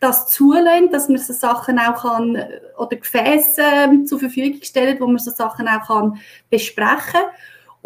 das 0.00 0.28
zulässt, 0.28 0.92
dass 0.92 1.08
man 1.08 1.18
so 1.18 1.32
Sachen 1.32 1.78
auch 1.78 2.02
kann, 2.02 2.42
oder 2.76 2.96
Gefäße 2.96 3.62
äh, 3.62 4.04
zur 4.04 4.18
Verfügung 4.18 4.60
stellt, 4.62 5.00
wo 5.00 5.06
man 5.06 5.18
so 5.18 5.30
Sachen 5.30 5.68
auch 5.68 5.86
kann 5.86 6.20
besprechen 6.50 7.12
kann. 7.12 7.24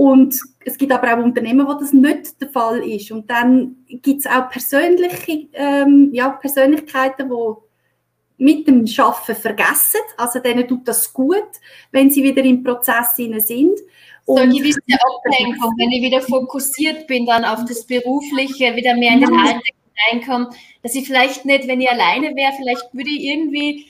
Und 0.01 0.41
es 0.65 0.79
gibt 0.79 0.93
aber 0.93 1.13
auch 1.13 1.23
Unternehmen, 1.23 1.67
wo 1.67 1.75
das 1.75 1.93
nicht 1.93 2.41
der 2.41 2.49
Fall 2.49 2.83
ist. 2.89 3.13
Und 3.13 3.31
dann 3.31 3.85
gibt 3.87 4.21
es 4.21 4.27
auch 4.27 4.49
persönliche, 4.49 5.49
ähm, 5.53 6.09
ja, 6.15 6.31
Persönlichkeiten, 6.31 7.29
die 7.29 8.43
mit 8.43 8.67
dem 8.67 8.87
Schaffen 8.87 9.35
vergessen. 9.35 10.01
Also 10.17 10.39
denen 10.39 10.67
tut 10.67 10.89
das 10.89 11.13
gut, 11.13 11.51
wenn 11.91 12.09
sie 12.09 12.23
wieder 12.23 12.43
im 12.43 12.65
Prozess 12.65 13.15
sind. 13.17 13.79
So 14.25 14.37
eine 14.37 14.55
gewisse 14.55 14.81
Ablenkung, 14.89 15.75
wenn 15.77 15.91
ich 15.91 16.01
wieder 16.01 16.23
fokussiert 16.23 17.07
bin 17.07 17.27
dann 17.27 17.45
auf 17.45 17.67
das 17.67 17.87
Berufliche, 17.87 18.75
wieder 18.75 18.97
mehr 18.97 19.13
in 19.13 19.21
den 19.21 19.35
Alltag 19.35 19.61
hineinkomme, 20.09 20.49
dass 20.83 20.95
ich 20.95 21.07
vielleicht 21.07 21.45
nicht, 21.45 21.69
wenn 21.69 21.83
ich 21.83 21.91
alleine 21.91 22.35
wäre, 22.35 22.55
vielleicht 22.57 22.89
würde 22.95 23.11
ich 23.11 23.25
irgendwie 23.25 23.85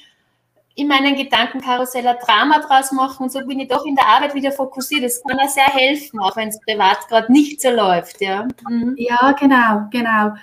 in 0.77 0.89
meinen 0.89 1.17
Gedankenkarussell 1.17 2.07
ein 2.07 2.17
Drama 2.25 2.61
draus 2.61 2.93
machen 2.93 3.25
und 3.25 3.33
so 3.33 3.41
bin 3.45 3.61
ich 3.61 3.69
doch 3.69 3.85
in 3.85 3.97
der 3.97 4.07
Arbeit 4.07 4.35
wieder 4.35 4.53
fokussiert. 4.53 5.05
Das 5.05 5.23
kann 5.23 5.39
auch 5.39 5.49
sehr 5.49 5.67
helfen, 5.67 6.21
auch 6.21 6.37
wenn 6.37 6.49
es 6.49 6.61
privat 6.61 7.07
gerade 7.09 7.31
nicht 7.31 7.61
so 7.61 7.71
läuft. 7.71 8.21
Ja, 8.21 8.47
mhm. 8.69 8.95
ja 8.97 9.33
genau, 9.33 9.89
genau. 9.91 10.35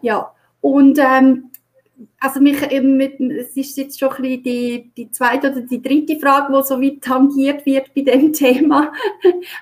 Ja, 0.00 0.32
und 0.60 0.98
ähm, 0.98 1.50
also 2.20 2.40
mich 2.40 2.60
eben 2.70 2.96
mit, 2.96 3.20
es 3.20 3.56
ist 3.56 3.76
jetzt 3.76 3.98
schon 3.98 4.10
ein 4.10 4.22
bisschen 4.22 4.42
die, 4.42 4.90
die 4.96 5.10
zweite 5.10 5.50
oder 5.50 5.60
die 5.60 5.80
dritte 5.80 6.18
Frage, 6.18 6.52
die 6.52 6.66
so 6.66 6.80
weit 6.80 7.02
tangiert 7.02 7.64
wird 7.64 7.94
bei 7.94 8.02
dem 8.02 8.32
Thema. 8.32 8.92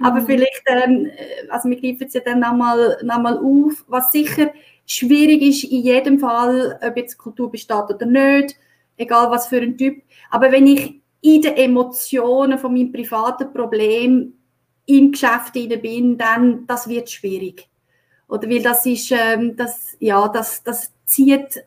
Aber 0.00 0.20
mhm. 0.20 0.26
vielleicht, 0.26 0.62
ähm, 0.66 1.10
also 1.48 1.68
wir 1.68 1.80
greifen 1.80 2.06
es 2.06 2.14
ja 2.14 2.20
dann 2.20 2.40
nochmal 2.40 2.98
noch 3.02 3.20
mal 3.20 3.38
auf, 3.38 3.84
was 3.88 4.12
sicher 4.12 4.50
schwierig 4.86 5.42
ist 5.42 5.64
in 5.64 5.82
jedem 5.82 6.18
Fall, 6.18 6.78
ob 6.82 6.96
jetzt 6.96 7.18
Kultur 7.18 7.50
besteht 7.50 7.90
oder 7.90 8.06
nicht, 8.06 8.56
egal 8.96 9.30
was 9.30 9.48
für 9.48 9.60
ein 9.60 9.76
Typ. 9.76 10.02
Aber 10.30 10.50
wenn 10.52 10.66
ich 10.66 11.00
in 11.20 11.42
den 11.42 11.56
Emotionen 11.56 12.58
von 12.58 12.72
meinem 12.72 12.92
privaten 12.92 13.52
Problem 13.52 14.34
im 14.86 15.12
Geschäft 15.12 15.54
bin, 15.54 16.18
dann 16.18 16.66
das 16.66 16.88
wird 16.88 17.10
schwierig. 17.10 17.68
Oder 18.28 18.48
weil 18.48 18.62
das 18.62 18.84
ist, 18.86 19.10
ähm, 19.10 19.56
das, 19.56 19.96
ja, 20.00 20.28
das, 20.28 20.62
das 20.62 20.92
zieht 21.06 21.64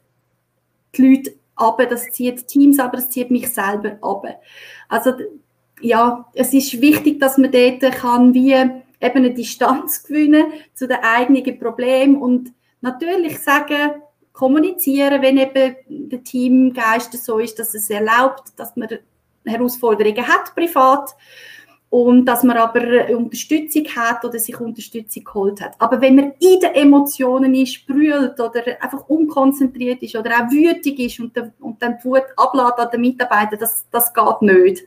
die 0.96 1.02
Leute 1.02 1.34
ab, 1.56 1.82
das 1.90 2.12
zieht 2.12 2.48
Teams 2.48 2.80
ab, 2.80 2.92
das 2.94 3.10
zieht 3.10 3.32
mich 3.32 3.52
selber 3.52 3.98
ab. 4.02 4.26
Also 4.88 5.14
ja, 5.82 6.26
es 6.34 6.54
ist 6.54 6.82
wichtig, 6.82 7.20
dass 7.20 7.38
man 7.38 7.52
dort 7.52 7.82
kann 7.94 8.34
wie 8.34 8.54
eben 8.54 8.82
eine 9.00 9.34
Distanz 9.34 10.04
gewinnen 10.08 10.46
zu 10.74 10.88
den 10.88 10.98
eigenen 10.98 11.60
Problemen 11.60 12.22
und 12.22 12.54
natürlich 12.82 13.40
sagen, 13.40 14.02
kommunizieren, 14.38 15.22
wenn 15.24 15.38
eben 15.38 15.76
der 15.90 16.24
Teamgeist 16.24 17.14
so 17.26 17.40
ist, 17.40 17.58
dass 17.58 17.74
es 17.74 17.90
erlaubt, 17.90 18.54
dass 18.56 18.76
man 18.76 18.88
Herausforderungen 19.44 20.28
hat 20.28 20.54
privat 20.54 21.16
und 21.90 22.26
dass 22.26 22.44
man 22.44 22.58
aber 22.58 23.10
Unterstützung 23.10 23.86
hat 23.96 24.24
oder 24.24 24.38
sich 24.38 24.60
Unterstützung 24.60 25.24
geholt 25.24 25.62
hat. 25.62 25.74
Aber 25.80 26.02
wenn 26.02 26.16
man 26.16 26.34
in 26.40 26.60
den 26.60 26.76
Emotionen 26.76 27.56
ist, 27.56 27.88
brüllt 27.88 28.40
oder 28.40 28.62
einfach 28.80 29.08
unkonzentriert 29.10 30.04
ist 30.04 30.16
oder 30.16 30.32
auch 30.32 30.52
wütig 30.52 31.00
ist 31.00 31.20
und, 31.20 31.34
und 31.78 31.82
dann 31.82 32.04
Wut 32.04 32.24
ablädt 32.36 32.78
an 32.78 32.90
den 32.92 33.02
Mitarbeitern, 33.02 33.60
das, 33.60 33.86
das 33.92 34.14
geht 34.14 34.42
nicht. 34.42 34.84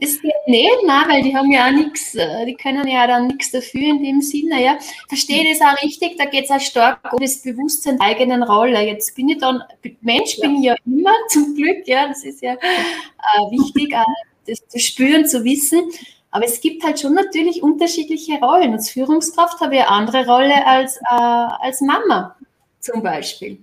Das 0.00 0.20
geht 0.20 0.32
nicht, 0.46 0.84
nein, 0.84 1.04
weil 1.08 1.22
die 1.22 1.34
haben 1.34 1.50
ja 1.50 1.66
auch 1.66 1.72
nichts, 1.72 2.14
äh, 2.14 2.44
die 2.44 2.54
können 2.54 2.86
ja 2.88 3.06
dann 3.06 3.28
nichts 3.28 3.50
dafür 3.50 3.80
in 3.80 4.02
dem 4.02 4.20
Sinne. 4.20 4.62
Ja. 4.62 4.78
Verstehe 5.08 5.44
das 5.48 5.60
auch 5.60 5.80
richtig, 5.82 6.18
da 6.18 6.24
geht 6.24 6.44
es 6.44 6.50
auch 6.50 6.60
stark 6.60 7.12
um 7.12 7.18
das 7.18 7.40
Bewusstsein 7.40 7.96
der 7.98 8.08
eigenen 8.08 8.42
Rolle. 8.42 8.80
Jetzt 8.84 9.14
bin 9.14 9.28
ich 9.28 9.38
dann, 9.38 9.62
Mensch 10.00 10.38
bin 10.40 10.56
ich 10.56 10.64
ja 10.64 10.74
immer, 10.84 11.12
zum 11.28 11.54
Glück, 11.54 11.86
ja, 11.86 12.08
das 12.08 12.24
ist 12.24 12.42
ja 12.42 12.54
äh, 12.54 13.50
wichtig, 13.50 13.92
äh, 13.92 14.04
das 14.46 14.66
zu 14.68 14.78
spüren, 14.78 15.26
zu 15.26 15.44
wissen. 15.44 15.90
Aber 16.32 16.44
es 16.44 16.60
gibt 16.60 16.84
halt 16.84 17.00
schon 17.00 17.14
natürlich 17.14 17.62
unterschiedliche 17.62 18.38
Rollen. 18.38 18.72
Als 18.72 18.90
Führungskraft 18.90 19.60
habe 19.60 19.76
ich 19.76 19.80
eine 19.80 19.88
andere 19.88 20.26
Rolle 20.26 20.66
als, 20.66 20.96
äh, 20.96 21.02
als 21.10 21.80
Mama 21.80 22.36
zum 22.80 23.02
Beispiel. 23.02 23.58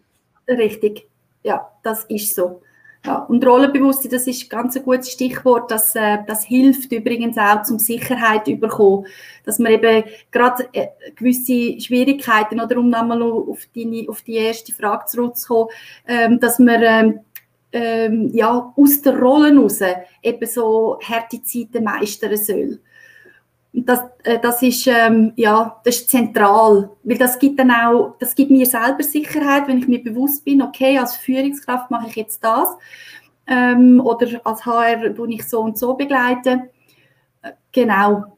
Richtig, 0.48 1.08
ja, 1.44 1.72
das 1.84 2.06
ist 2.06 2.36
so. 2.36 2.62
Ja, 3.08 3.20
und 3.20 3.46
Rollenbewusstsein, 3.48 4.12
das 4.12 4.28
ist 4.28 4.50
ganz 4.50 4.76
ein 4.76 4.84
gutes 4.84 5.12
Stichwort. 5.12 5.72
Das, 5.72 5.96
äh, 5.96 6.18
das 6.28 6.44
hilft 6.44 6.92
übrigens 6.92 7.38
auch 7.38 7.64
zum 7.64 7.80
Sicherheit 7.80 8.44
zu 8.46 8.58
bekommen. 8.58 9.06
Dass 9.46 9.60
man 9.60 9.72
eben 9.72 10.04
gerade 10.30 10.68
äh, 10.74 10.88
gewisse 11.16 11.80
Schwierigkeiten, 11.80 12.60
oder 12.60 12.78
um 12.78 12.90
nochmal 12.90 13.22
auf, 13.22 13.60
deine, 13.74 14.10
auf 14.10 14.24
die 14.24 14.36
erste 14.36 14.74
Frage 14.74 15.06
zurückzukommen, 15.06 15.70
ähm, 16.06 16.38
dass 16.42 16.60
man 16.60 16.82
ähm, 16.84 17.20
ähm, 17.72 18.30
ja, 18.34 18.74
aus 18.76 19.02
der 19.02 19.18
Rolle 19.18 19.58
raus 19.58 19.80
eben 20.22 20.46
so 20.46 21.00
harte 21.02 21.42
Zeiten 21.44 21.86
meistern 21.86 22.36
soll. 22.36 22.80
Das, 23.86 24.00
äh, 24.24 24.40
das, 24.40 24.62
ist, 24.64 24.88
ähm, 24.88 25.34
ja, 25.36 25.80
das 25.84 25.98
ist 25.98 26.10
zentral, 26.10 26.90
weil 27.04 27.18
das 27.18 27.38
gibt 27.38 27.60
dann 27.60 27.72
auch, 27.72 28.16
das 28.20 28.34
gibt 28.34 28.50
mir 28.50 28.66
selber 28.66 29.04
Sicherheit, 29.04 29.68
wenn 29.68 29.78
ich 29.78 29.88
mir 29.88 30.04
bewusst 30.04 30.44
bin, 30.44 30.62
okay, 30.62 30.98
als 30.98 31.16
Führungskraft 31.16 31.92
mache 31.92 32.08
ich 32.08 32.16
jetzt 32.16 32.44
das 32.44 32.70
ähm, 33.48 34.02
oder 34.04 34.42
als 34.44 34.66
HR 34.66 35.14
tue 35.14 35.34
ich 35.34 35.48
so 35.48 35.62
und 35.62 35.78
so 35.78 35.94
begleiten. 35.94 36.70
Äh, 37.44 37.52
genau, 37.72 38.38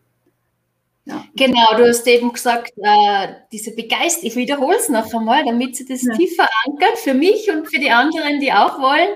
ja. 1.09 1.23
Genau, 1.35 1.75
du 1.75 1.87
hast 1.87 2.05
eben 2.07 2.31
gesagt, 2.31 2.71
äh, 2.77 3.27
diese 3.51 3.73
Begeisterung, 3.73 4.27
ich 4.27 4.35
wiederhole 4.35 4.77
es 4.77 4.89
noch 4.89 5.11
einmal, 5.13 5.43
damit 5.43 5.75
sie 5.75 5.85
das 5.85 6.03
ja. 6.03 6.13
tief 6.13 6.35
verankert 6.35 6.99
für 6.99 7.15
mich 7.15 7.49
und 7.49 7.65
für 7.67 7.79
die 7.79 7.89
anderen, 7.89 8.39
die 8.39 8.53
auch 8.53 8.79
wollen. 8.79 9.09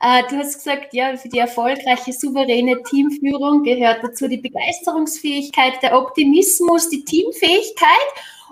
Äh, 0.00 0.22
du 0.30 0.36
hast 0.36 0.54
gesagt, 0.54 0.94
ja, 0.94 1.16
für 1.16 1.28
die 1.28 1.38
erfolgreiche, 1.38 2.12
souveräne 2.12 2.82
Teamführung 2.84 3.64
gehört 3.64 4.02
dazu 4.02 4.28
die 4.28 4.36
Begeisterungsfähigkeit, 4.36 5.82
der 5.82 5.98
Optimismus, 5.98 6.88
die 6.88 7.04
Teamfähigkeit. 7.04 7.88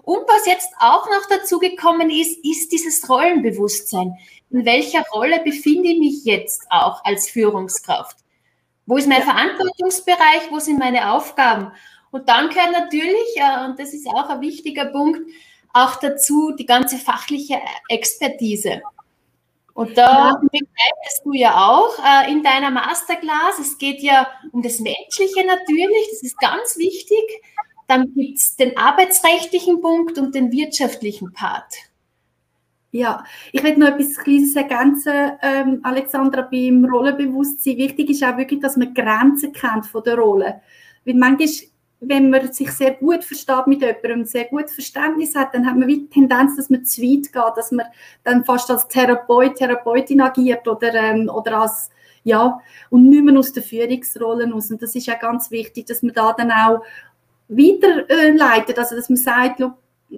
Und 0.03 0.23
was 0.29 0.47
jetzt 0.47 0.69
auch 0.81 1.07
noch 1.07 1.27
dazu 1.29 1.59
gekommen 1.59 2.11
ist, 2.11 2.45
ist 2.45 2.73
dieses 2.73 3.09
Rollenbewusstsein. 3.09 4.17
In 4.51 4.65
welcher 4.65 5.05
Rolle 5.13 5.41
befinde 5.45 5.89
ich 5.89 5.99
mich 5.99 6.25
jetzt 6.25 6.67
auch 6.71 7.05
als 7.05 7.29
Führungskraft? 7.29 8.17
Wo 8.87 8.97
ist 8.97 9.09
mein. 9.09 9.23
Verantwortungsbereich? 9.23 10.51
Wo 10.51 10.59
sind 10.59 10.79
meine 10.79 11.13
Aufgaben? 11.13 11.73
Und 12.11 12.29
dann 12.29 12.49
gehört 12.49 12.73
natürlich, 12.73 13.37
äh, 13.37 13.65
und 13.67 13.79
das 13.79 13.93
ist 13.93 14.07
auch 14.07 14.29
ein 14.29 14.41
wichtiger 14.41 14.87
Punkt, 14.87 15.21
auch 15.73 15.97
dazu 15.97 16.53
die 16.57 16.67
ganze 16.67 16.97
fachliche 16.97 17.59
Expertise. 17.89 18.81
Und 19.77 19.99
da 19.99 20.31
ja. 20.31 20.41
begleitest 20.41 21.21
du 21.23 21.35
ja 21.35 21.55
auch 21.55 21.99
äh, 21.99 22.33
in 22.33 22.43
deiner 22.43 22.71
Masterclass. 22.71 23.59
Es 23.61 23.77
geht 23.77 24.01
ja 24.01 24.27
um 24.53 24.63
das 24.63 24.81
Menschliche 24.81 25.47
natürlich, 25.47 26.09
das 26.13 26.23
ist 26.23 26.39
ganz 26.39 26.79
wichtig. 26.79 27.43
Dann 27.87 28.15
gibt 28.15 28.39
es 28.39 28.57
den 28.57 28.75
arbeitsrechtlichen 28.79 29.83
Punkt 29.83 30.17
und 30.17 30.35
den 30.35 30.51
wirtschaftlichen 30.51 31.31
Part. 31.35 31.75
Ja, 32.91 33.23
ich 33.53 33.63
will 33.63 33.77
noch 33.77 33.89
etwas 33.89 34.17
Kleines 34.17 34.57
ergänzen, 34.57 35.33
ähm, 35.43 35.81
Alexandra, 35.83 36.41
beim 36.41 36.83
Rollenbewusstsein. 36.87 37.77
Wichtig 37.77 38.09
ist 38.09 38.25
auch 38.25 38.39
wirklich, 38.39 38.61
dass 38.61 38.79
man 38.79 38.95
Grenzen 38.95 39.53
kennt 39.53 39.85
von 39.85 40.03
der 40.03 40.17
Rolle. 40.17 40.63
Weil 41.05 41.15
manchmal, 41.17 41.49
wenn 42.01 42.31
man 42.31 42.53
sich 42.53 42.71
sehr 42.73 42.95
gut 42.95 43.25
versteht 43.25 43.67
mit 43.67 43.81
jemandem 43.81 44.21
und 44.21 44.29
sehr 44.29 44.45
gutes 44.45 44.75
Verständnis 44.75 45.35
hat, 45.35 45.55
dann 45.55 45.67
hat 45.67 45.77
man 45.77 45.89
die 45.89 46.07
Tendenz, 46.09 46.57
dass 46.57 46.69
man 46.69 46.85
zu 46.85 47.01
weit 47.03 47.33
geht, 47.33 47.57
dass 47.57 47.73
man 47.73 47.87
dann 48.23 48.45
fast 48.45 48.71
als 48.71 48.87
Therapeut, 48.89 49.57
Therapeutin 49.57 50.21
agiert 50.21 50.69
oder, 50.69 50.93
ähm, 50.95 51.31
oder 51.33 51.61
als, 51.61 51.91
ja, 52.23 52.61
und 52.91 53.09
nicht 53.09 53.25
mehr 53.25 53.39
aus 53.39 53.53
der 53.53 53.63
Führungsrolle 53.63 54.53
aus. 54.55 54.71
Und 54.71 54.83
das 54.83 54.95
ist 54.95 55.07
ja 55.07 55.15
ganz 55.15 55.51
wichtig, 55.51 55.87
dass 55.87 56.03
man 56.03 56.13
da 56.13 56.33
dann 56.35 56.51
auch 56.51 56.83
weiterleitet, 57.49 58.79
also 58.79 58.97
dass 58.97 59.09
man 59.09 59.17
sagt, 59.17 59.63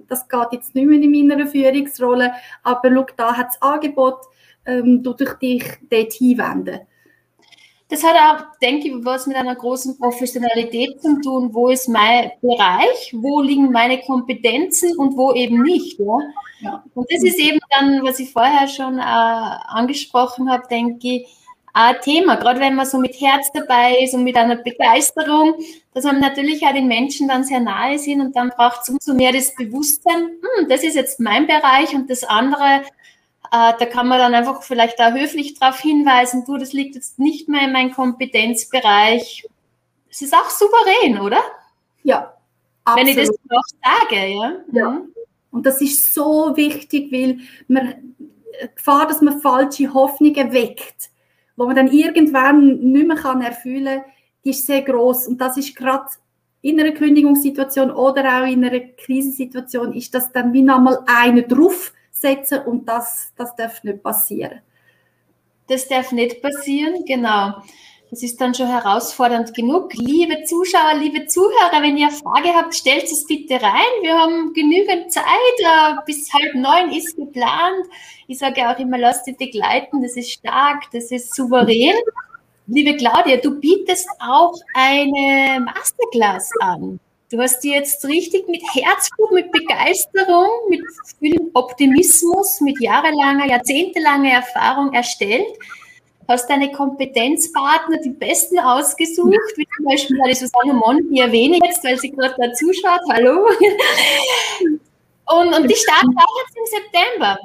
das 0.07 0.27
geht 0.27 0.47
jetzt 0.51 0.75
nicht 0.75 0.85
mehr 0.85 0.99
in 0.99 1.27
meiner 1.27 1.47
Führungsrolle, 1.47 2.33
aber 2.63 2.91
schau, 2.93 3.05
da 3.15 3.37
hat 3.37 3.47
das 3.47 3.61
Angebot, 3.61 4.19
ähm, 4.65 5.01
du 5.01 5.13
dich 5.13 5.63
dort 5.89 6.13
hinwenden. 6.13 6.81
Das 7.89 8.03
hat 8.03 8.15
auch, 8.15 8.45
denke 8.61 8.87
ich, 8.87 8.93
was 9.03 9.25
mit 9.25 9.35
einer 9.35 9.55
großen 9.55 9.97
Professionalität 9.97 11.01
zu 11.01 11.19
tun. 11.21 11.49
Wo 11.51 11.69
ist 11.69 11.89
mein 11.89 12.31
Bereich? 12.39 13.13
Wo 13.13 13.41
liegen 13.41 13.71
meine 13.71 13.99
Kompetenzen 14.01 14.95
und 14.97 15.17
wo 15.17 15.33
eben 15.33 15.63
nicht? 15.63 15.99
Ja? 15.99 16.19
ja. 16.61 16.83
Und 16.93 17.07
das 17.11 17.23
ist 17.23 17.39
eben 17.39 17.59
dann, 17.71 18.03
was 18.03 18.19
ich 18.19 18.31
vorher 18.31 18.67
schon 18.67 18.99
äh, 18.99 19.01
angesprochen 19.01 20.51
habe, 20.51 20.67
denke 20.69 21.07
ich, 21.07 21.27
ein 21.73 21.95
Thema. 22.01 22.35
Gerade 22.35 22.59
wenn 22.59 22.75
man 22.75 22.85
so 22.85 22.99
mit 22.99 23.19
Herz 23.19 23.49
dabei 23.53 23.97
ist 24.03 24.13
und 24.13 24.23
mit 24.23 24.35
einer 24.35 24.57
Begeisterung, 24.57 25.55
dass 25.93 26.03
man 26.03 26.19
natürlich 26.19 26.63
auch 26.65 26.73
den 26.73 26.87
Menschen 26.87 27.27
dann 27.27 27.43
sehr 27.43 27.59
nahe 27.59 27.97
sind 27.97 28.21
und 28.21 28.35
dann 28.35 28.49
braucht 28.49 28.81
es 28.83 28.89
umso 28.89 29.13
mehr 29.13 29.31
das 29.31 29.55
Bewusstsein, 29.55 30.37
hm, 30.57 30.69
das 30.69 30.83
ist 30.83 30.95
jetzt 30.95 31.19
mein 31.19 31.47
Bereich 31.47 31.93
und 31.95 32.09
das 32.09 32.23
andere, 32.23 32.83
äh, 33.51 33.73
da 33.79 33.85
kann 33.85 34.07
man 34.07 34.19
dann 34.19 34.33
einfach 34.33 34.63
vielleicht 34.63 34.99
auch 34.99 35.13
höflich 35.13 35.57
darauf 35.59 35.79
hinweisen, 35.79 36.43
du, 36.45 36.57
das 36.57 36.73
liegt 36.73 36.95
jetzt 36.95 37.19
nicht 37.19 37.49
mehr 37.49 37.63
in 37.63 37.71
meinem 37.71 37.91
Kompetenzbereich. 37.91 39.47
Es 40.09 40.21
ist 40.21 40.33
auch 40.33 40.49
souverän, 40.49 41.19
oder? 41.19 41.39
Ja, 42.03 42.33
absolut. 42.83 43.07
Wenn 43.07 43.17
ich 43.17 43.27
das 43.27 43.35
auch 43.49 44.09
sage, 44.09 44.27
ja. 44.27 44.53
ja. 44.71 44.89
Mhm. 44.89 45.13
Und 45.51 45.65
das 45.65 45.81
ist 45.81 46.13
so 46.13 46.55
wichtig, 46.55 47.11
weil 47.11 47.39
man 47.67 48.15
Gefahr, 48.75 49.07
dass 49.07 49.21
man 49.21 49.39
falsche 49.39 49.93
Hoffnungen 49.93 50.53
weckt, 50.53 51.09
wo 51.55 51.65
man 51.65 51.75
dann 51.75 51.91
irgendwann 51.91 52.79
nicht 52.79 53.07
mehr 53.07 53.17
kann 53.17 53.41
erfüllen 53.41 54.01
kann, 54.01 54.11
die 54.43 54.51
ist 54.51 54.65
sehr 54.65 54.81
groß 54.81 55.27
und 55.27 55.39
das 55.39 55.57
ist 55.57 55.75
gerade 55.75 56.05
in 56.61 56.79
einer 56.79 56.91
Kündigungssituation 56.91 57.91
oder 57.91 58.41
auch 58.41 58.47
in 58.47 58.63
einer 58.63 58.79
Krisensituation 58.79 59.93
ist 59.93 60.13
das 60.13 60.31
dann 60.31 60.53
wie 60.53 60.61
nochmal 60.61 60.99
eine 61.05 61.43
draufsetzen 62.19 62.61
und 62.65 62.87
das, 62.87 63.31
das 63.35 63.55
darf 63.55 63.83
nicht 63.83 64.03
passieren. 64.03 64.61
Das 65.67 65.87
darf 65.87 66.11
nicht 66.11 66.41
passieren, 66.41 67.05
genau. 67.05 67.61
Das 68.09 68.23
ist 68.23 68.41
dann 68.41 68.55
schon 68.55 68.67
herausfordernd 68.67 69.53
genug. 69.53 69.93
Liebe 69.93 70.43
Zuschauer, 70.43 70.95
liebe 70.95 71.27
Zuhörer, 71.27 71.79
wenn 71.81 71.95
ihr 71.95 72.07
eine 72.07 72.15
Frage 72.15 72.49
habt, 72.55 72.73
stellt 72.73 73.03
es 73.03 73.27
bitte 73.27 73.61
rein. 73.61 74.01
Wir 74.01 74.17
haben 74.17 74.51
genügend 74.53 75.11
Zeit. 75.11 75.23
Äh, 75.59 75.93
bis 76.07 76.33
halb 76.33 76.55
neun 76.55 76.91
ist 76.91 77.15
geplant. 77.15 77.85
Ich 78.27 78.39
sage 78.39 78.67
auch 78.67 78.79
immer, 78.79 78.97
lasst 78.97 79.27
dich 79.27 79.37
begleiten. 79.37 80.01
Das 80.01 80.17
ist 80.17 80.31
stark, 80.31 80.85
das 80.91 81.11
ist 81.11 81.35
souverän. 81.35 81.93
Liebe 82.65 82.97
Claudia, 82.97 83.37
du 83.37 83.59
bietest 83.59 84.09
auch 84.19 84.55
eine 84.73 85.59
Masterclass 85.59 86.49
an. 86.61 86.99
Du 87.31 87.39
hast 87.39 87.59
die 87.59 87.69
jetzt 87.69 88.03
richtig 88.05 88.47
mit 88.47 88.63
Herzblut, 88.73 89.31
mit 89.31 89.51
Begeisterung, 89.51 90.49
mit 90.67 90.81
viel 91.19 91.39
Optimismus, 91.53 92.59
mit 92.59 92.81
jahrelanger, 92.81 93.45
jahrzehntelanger 93.45 94.31
Erfahrung 94.31 94.93
erstellt. 94.93 95.45
Hast 96.27 96.49
deine 96.49 96.71
Kompetenzpartner, 96.71 97.97
die 98.03 98.09
besten 98.09 98.57
ausgesucht, 98.57 99.37
wie 99.55 99.67
zum 99.75 99.85
Beispiel 99.85 100.17
die 100.27 100.33
Susanne 100.33 100.73
Mon, 100.73 101.07
die 101.11 101.19
erwähne 101.19 101.57
ich 101.57 101.63
jetzt, 101.65 101.83
weil 101.83 101.99
sie 101.99 102.09
gerade 102.11 102.33
da 102.35 102.51
zuschaut. 102.53 103.01
Hallo. 103.11 103.47
Und, 105.31 105.53
und 105.53 105.69
die 105.69 105.75
starten 105.75 106.15
auch 106.17 106.43
jetzt 106.43 106.57
im 106.57 106.81
September. 106.81 107.37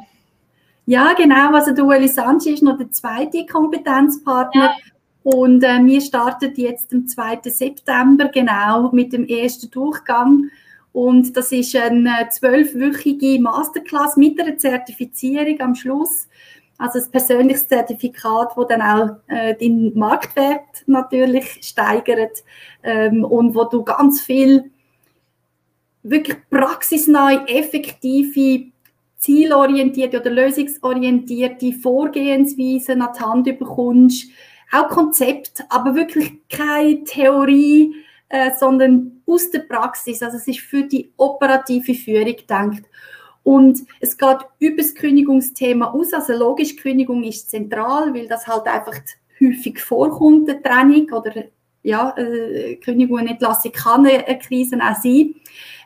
Ja, 0.86 1.12
genau. 1.12 1.52
Also 1.52 1.74
der 1.74 1.84
Ueli 1.84 2.08
Sanchi 2.08 2.54
ist 2.54 2.62
noch 2.62 2.78
der 2.78 2.90
zweite 2.90 3.44
Kompetenzpartner. 3.44 4.64
Ja. 4.64 4.76
Und 5.24 5.64
äh, 5.64 5.84
wir 5.84 6.00
starten 6.02 6.52
jetzt 6.54 6.92
am 6.92 7.08
2. 7.08 7.40
September 7.44 8.28
genau 8.28 8.92
mit 8.92 9.12
dem 9.14 9.26
ersten 9.26 9.70
Durchgang. 9.70 10.50
Und 10.92 11.36
das 11.36 11.50
ist 11.50 11.74
eine 11.74 12.28
zwölfwöchige 12.30 13.40
Masterclass 13.40 14.16
mit 14.16 14.40
einer 14.40 14.58
Zertifizierung 14.58 15.60
am 15.60 15.74
Schluss. 15.74 16.28
Also 16.76 16.98
ein 16.98 17.10
persönliches 17.10 17.66
Zertifikat, 17.66 18.50
das 18.54 18.66
dann 18.68 18.82
auch 18.82 19.16
äh, 19.28 19.56
den 19.56 19.96
Marktwert 19.98 20.84
natürlich 20.86 21.60
steigert 21.62 22.44
ähm, 22.82 23.24
und 23.24 23.54
wo 23.54 23.64
du 23.64 23.82
ganz 23.82 24.20
viel 24.20 24.70
wirklich 26.02 26.36
praxisnahe, 26.50 27.46
effektive, 27.48 28.66
zielorientierte 29.16 30.20
oder 30.20 30.30
lösungsorientierte 30.30 31.72
Vorgehensweisen 31.72 33.00
an 33.00 33.12
die 33.16 33.22
Hand 33.22 33.58
bekommst, 33.58 34.28
auch 34.74 34.88
Konzept, 34.88 35.64
aber 35.68 35.94
wirklich 35.94 36.32
keine 36.48 37.04
Theorie, 37.04 37.94
äh, 38.28 38.50
sondern 38.58 39.22
aus 39.26 39.50
der 39.50 39.60
Praxis. 39.60 40.22
Also 40.22 40.36
es 40.36 40.48
ist 40.48 40.60
für 40.60 40.82
die 40.84 41.12
operative 41.16 41.94
Führung 41.94 42.36
gedacht. 42.36 42.82
Und 43.42 43.80
es 44.00 44.16
geht 44.16 44.38
über 44.58 44.78
das 44.78 44.94
Kündigungsthema 44.94 45.92
aus. 45.92 46.12
Also 46.12 46.32
logisch, 46.32 46.76
Kündigung 46.76 47.22
ist 47.24 47.50
zentral, 47.50 48.12
weil 48.14 48.26
das 48.26 48.46
halt 48.46 48.66
einfach 48.66 48.98
häufig 49.40 49.78
vorkommt, 49.78 50.48
eine 50.48 50.62
Trennung 50.62 51.10
oder 51.12 51.44
ja, 51.82 52.14
äh, 52.16 52.76
Kündigung 52.76 53.20
und 53.20 53.26
Entlassung 53.26 53.70
kann 53.70 54.06
eine, 54.06 54.38
Krise 54.38 54.78
auch 54.78 54.96
sein. 55.02 55.34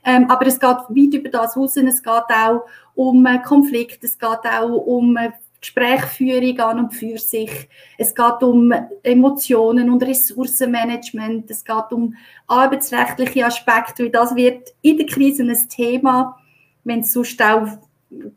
Ähm, 0.05 0.31
aber 0.31 0.47
es 0.47 0.61
geht 0.61 0.71
weit 0.71 1.15
über 1.15 1.29
das 1.29 1.57
raus. 1.57 1.77
Es 1.77 2.03
geht 2.03 2.13
auch 2.13 2.65
um 2.95 3.27
äh, 3.27 3.41
Konflikte, 3.41 4.07
es 4.07 4.17
geht 4.17 4.29
auch 4.29 4.71
um 4.71 5.19
Gesprächsführung 5.61 6.59
an 6.61 6.79
und 6.79 6.95
für 6.95 7.19
sich. 7.19 7.51
Es 7.97 8.15
geht 8.15 8.43
um 8.43 8.73
Emotionen 9.03 9.91
und 9.91 10.03
Ressourcenmanagement. 10.03 11.51
Es 11.51 11.65
geht 11.65 11.93
um 11.93 12.15
arbeitsrechtliche 12.47 13.45
Aspekte, 13.45 14.05
weil 14.05 14.11
das 14.11 14.37
wird 14.37 14.75
in 14.83 14.99
der 14.99 15.07
Krise 15.07 15.43
ein 15.43 15.69
Thema, 15.69 16.39
wenn 16.85 17.01
es 17.01 17.13
sonst 17.13 17.43
auch 17.43 17.67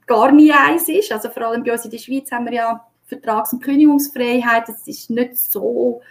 gar 0.08 0.32
nie 0.32 0.52
eins 0.52 0.90
ist. 0.90 1.12
Also 1.12 1.30
vor 1.30 1.44
allem 1.44 1.64
bei 1.64 1.74
uns 1.74 1.86
in 1.86 1.92
der 1.92 2.00
Schweiz 2.00 2.32
haben 2.32 2.46
wir 2.46 2.54
ja 2.54 2.86
Vertrags- 3.06 3.54
und 3.54 3.64
Kündigungsfreiheit. 3.64 4.70
Es 4.70 4.88
ist 4.88 5.10
nicht 5.10 5.38
so 5.38 6.02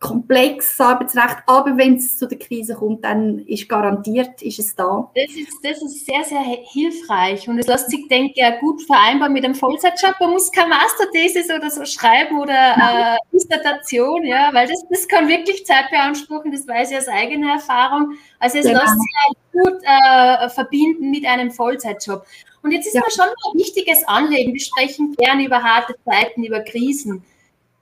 komplexes 0.00 0.80
Arbeitsrecht, 0.80 1.38
aber 1.46 1.76
wenn 1.76 1.96
es 1.96 2.16
zu 2.16 2.28
der 2.28 2.38
Krise 2.38 2.74
kommt, 2.74 3.04
dann 3.04 3.40
ist 3.46 3.68
garantiert, 3.68 4.40
ist 4.42 4.60
es 4.60 4.76
da. 4.76 5.10
Das 5.14 5.34
ist, 5.34 5.58
das 5.62 5.82
ist 5.82 6.06
sehr, 6.06 6.22
sehr 6.22 6.40
hilfreich 6.40 7.48
und 7.48 7.58
es 7.58 7.66
lässt 7.66 7.90
sich, 7.90 8.06
denke 8.06 8.34
ich, 8.36 8.60
gut 8.60 8.80
vereinbaren 8.82 9.32
mit 9.32 9.44
einem 9.44 9.56
Vollzeitjob. 9.56 10.14
Man 10.20 10.30
muss 10.30 10.52
keine 10.52 10.68
Masterthesis 10.68 11.50
oder 11.50 11.68
so 11.68 11.84
schreiben 11.84 12.40
oder 12.40 12.54
äh, 12.54 13.16
Dissertation, 13.32 14.24
ja, 14.24 14.50
weil 14.52 14.68
das, 14.68 14.84
das 14.88 15.08
kann 15.08 15.26
wirklich 15.26 15.66
Zeit 15.66 15.90
beanspruchen, 15.90 16.52
das 16.52 16.68
weiß 16.68 16.92
ich 16.92 16.98
aus 16.98 17.08
eigener 17.08 17.54
Erfahrung. 17.54 18.12
Also 18.38 18.58
es 18.58 18.66
genau. 18.66 18.80
lässt 18.80 18.94
sich 18.94 19.38
gut 19.52 19.82
äh, 19.82 20.48
verbinden 20.48 21.10
mit 21.10 21.26
einem 21.26 21.50
Vollzeitjob. 21.50 22.24
Und 22.62 22.70
jetzt 22.70 22.86
ist 22.86 22.94
ja. 22.94 23.00
mir 23.00 23.10
schon 23.10 23.26
ein 23.26 23.58
wichtiges 23.58 24.06
Anliegen. 24.06 24.52
Wir 24.52 24.60
sprechen 24.60 25.14
gerne 25.16 25.44
über 25.44 25.62
harte 25.62 25.96
Zeiten, 26.04 26.44
über 26.44 26.60
Krisen. 26.60 27.24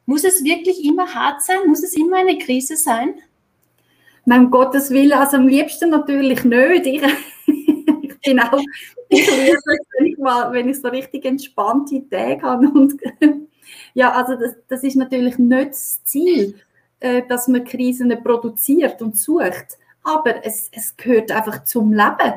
Muss 0.07 0.25
es 0.25 0.42
wirklich 0.45 0.85
immer 0.85 1.12
hart 1.12 1.42
sein? 1.42 1.66
Muss 1.66 1.83
es 1.83 1.95
immer 1.95 2.19
eine 2.19 2.38
Krise 2.38 2.77
sein? 2.77 3.16
Nein, 4.25 4.47
um 4.47 4.51
Gottes 4.51 4.90
Willen, 4.90 5.12
also 5.12 5.37
am 5.37 5.47
liebsten 5.47 5.90
natürlich 5.90 6.45
nicht. 6.45 6.87
Ich, 6.87 7.03
ich 8.03 8.21
bin 8.25 8.40
auch, 8.40 8.61
ich 9.09 9.31
liebe 9.31 9.57
es, 9.57 9.64
wenn 9.99 10.07
ich, 10.07 10.19
mal, 10.19 10.53
wenn 10.53 10.69
ich 10.69 10.81
so 10.81 10.88
richtig 10.88 11.25
entspannte 11.25 12.09
Tage 12.09 12.42
habe. 12.42 12.66
Und, 12.69 13.01
ja, 13.95 14.12
also 14.12 14.37
das, 14.37 14.57
das 14.69 14.83
ist 14.83 14.97
natürlich 14.97 15.38
nicht 15.38 15.71
das 15.71 16.03
Ziel, 16.05 16.55
äh, 17.01 17.23
dass 17.29 17.47
man 17.49 17.64
Krisen 17.64 18.16
produziert 18.23 19.03
und 19.03 19.16
sucht. 19.16 19.79
Aber 20.03 20.45
es, 20.45 20.71
es 20.73 20.97
gehört 20.97 21.31
einfach 21.33 21.64
zum 21.64 21.92
Leben. 21.92 22.35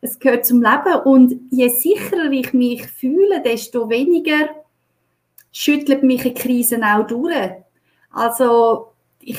Es 0.00 0.18
gehört 0.18 0.44
zum 0.44 0.62
Leben 0.62 1.00
und 1.04 1.40
je 1.50 1.68
sicherer 1.68 2.30
ich 2.30 2.52
mich 2.52 2.86
fühle, 2.86 3.40
desto 3.42 3.88
weniger 3.88 4.50
schüttelt 5.54 6.02
mich 6.02 6.24
eine 6.24 6.34
Krise 6.34 6.80
auch 6.82 7.06
durch. 7.06 7.52
Also 8.10 8.92
ich, 9.20 9.38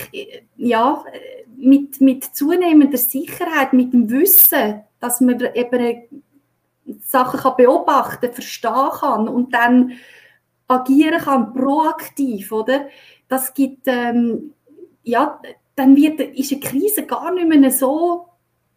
ja, 0.55 1.03
mit, 1.57 1.99
mit 2.01 2.23
zunehmender 2.23 2.97
Sicherheit, 2.97 3.73
mit 3.73 3.93
dem 3.93 4.09
Wissen, 4.09 4.81
dass 4.99 5.19
man 5.21 5.39
eben 5.53 6.03
Sachen 7.01 7.39
kann 7.41 7.57
beobachten, 7.57 8.31
verstehen 8.31 8.89
kann 8.99 9.27
und 9.27 9.53
dann 9.53 9.91
agieren 10.67 11.19
kann, 11.19 11.53
proaktiv, 11.53 12.51
oder? 12.51 12.87
Das 13.27 13.53
gibt, 13.53 13.87
ähm, 13.87 14.53
ja, 15.03 15.41
dann 15.75 15.97
wird, 15.97 16.21
ist 16.21 16.51
eine 16.53 16.61
Krise 16.61 17.05
gar 17.05 17.33
nicht 17.33 17.47
mehr 17.47 17.71
so 17.71 18.27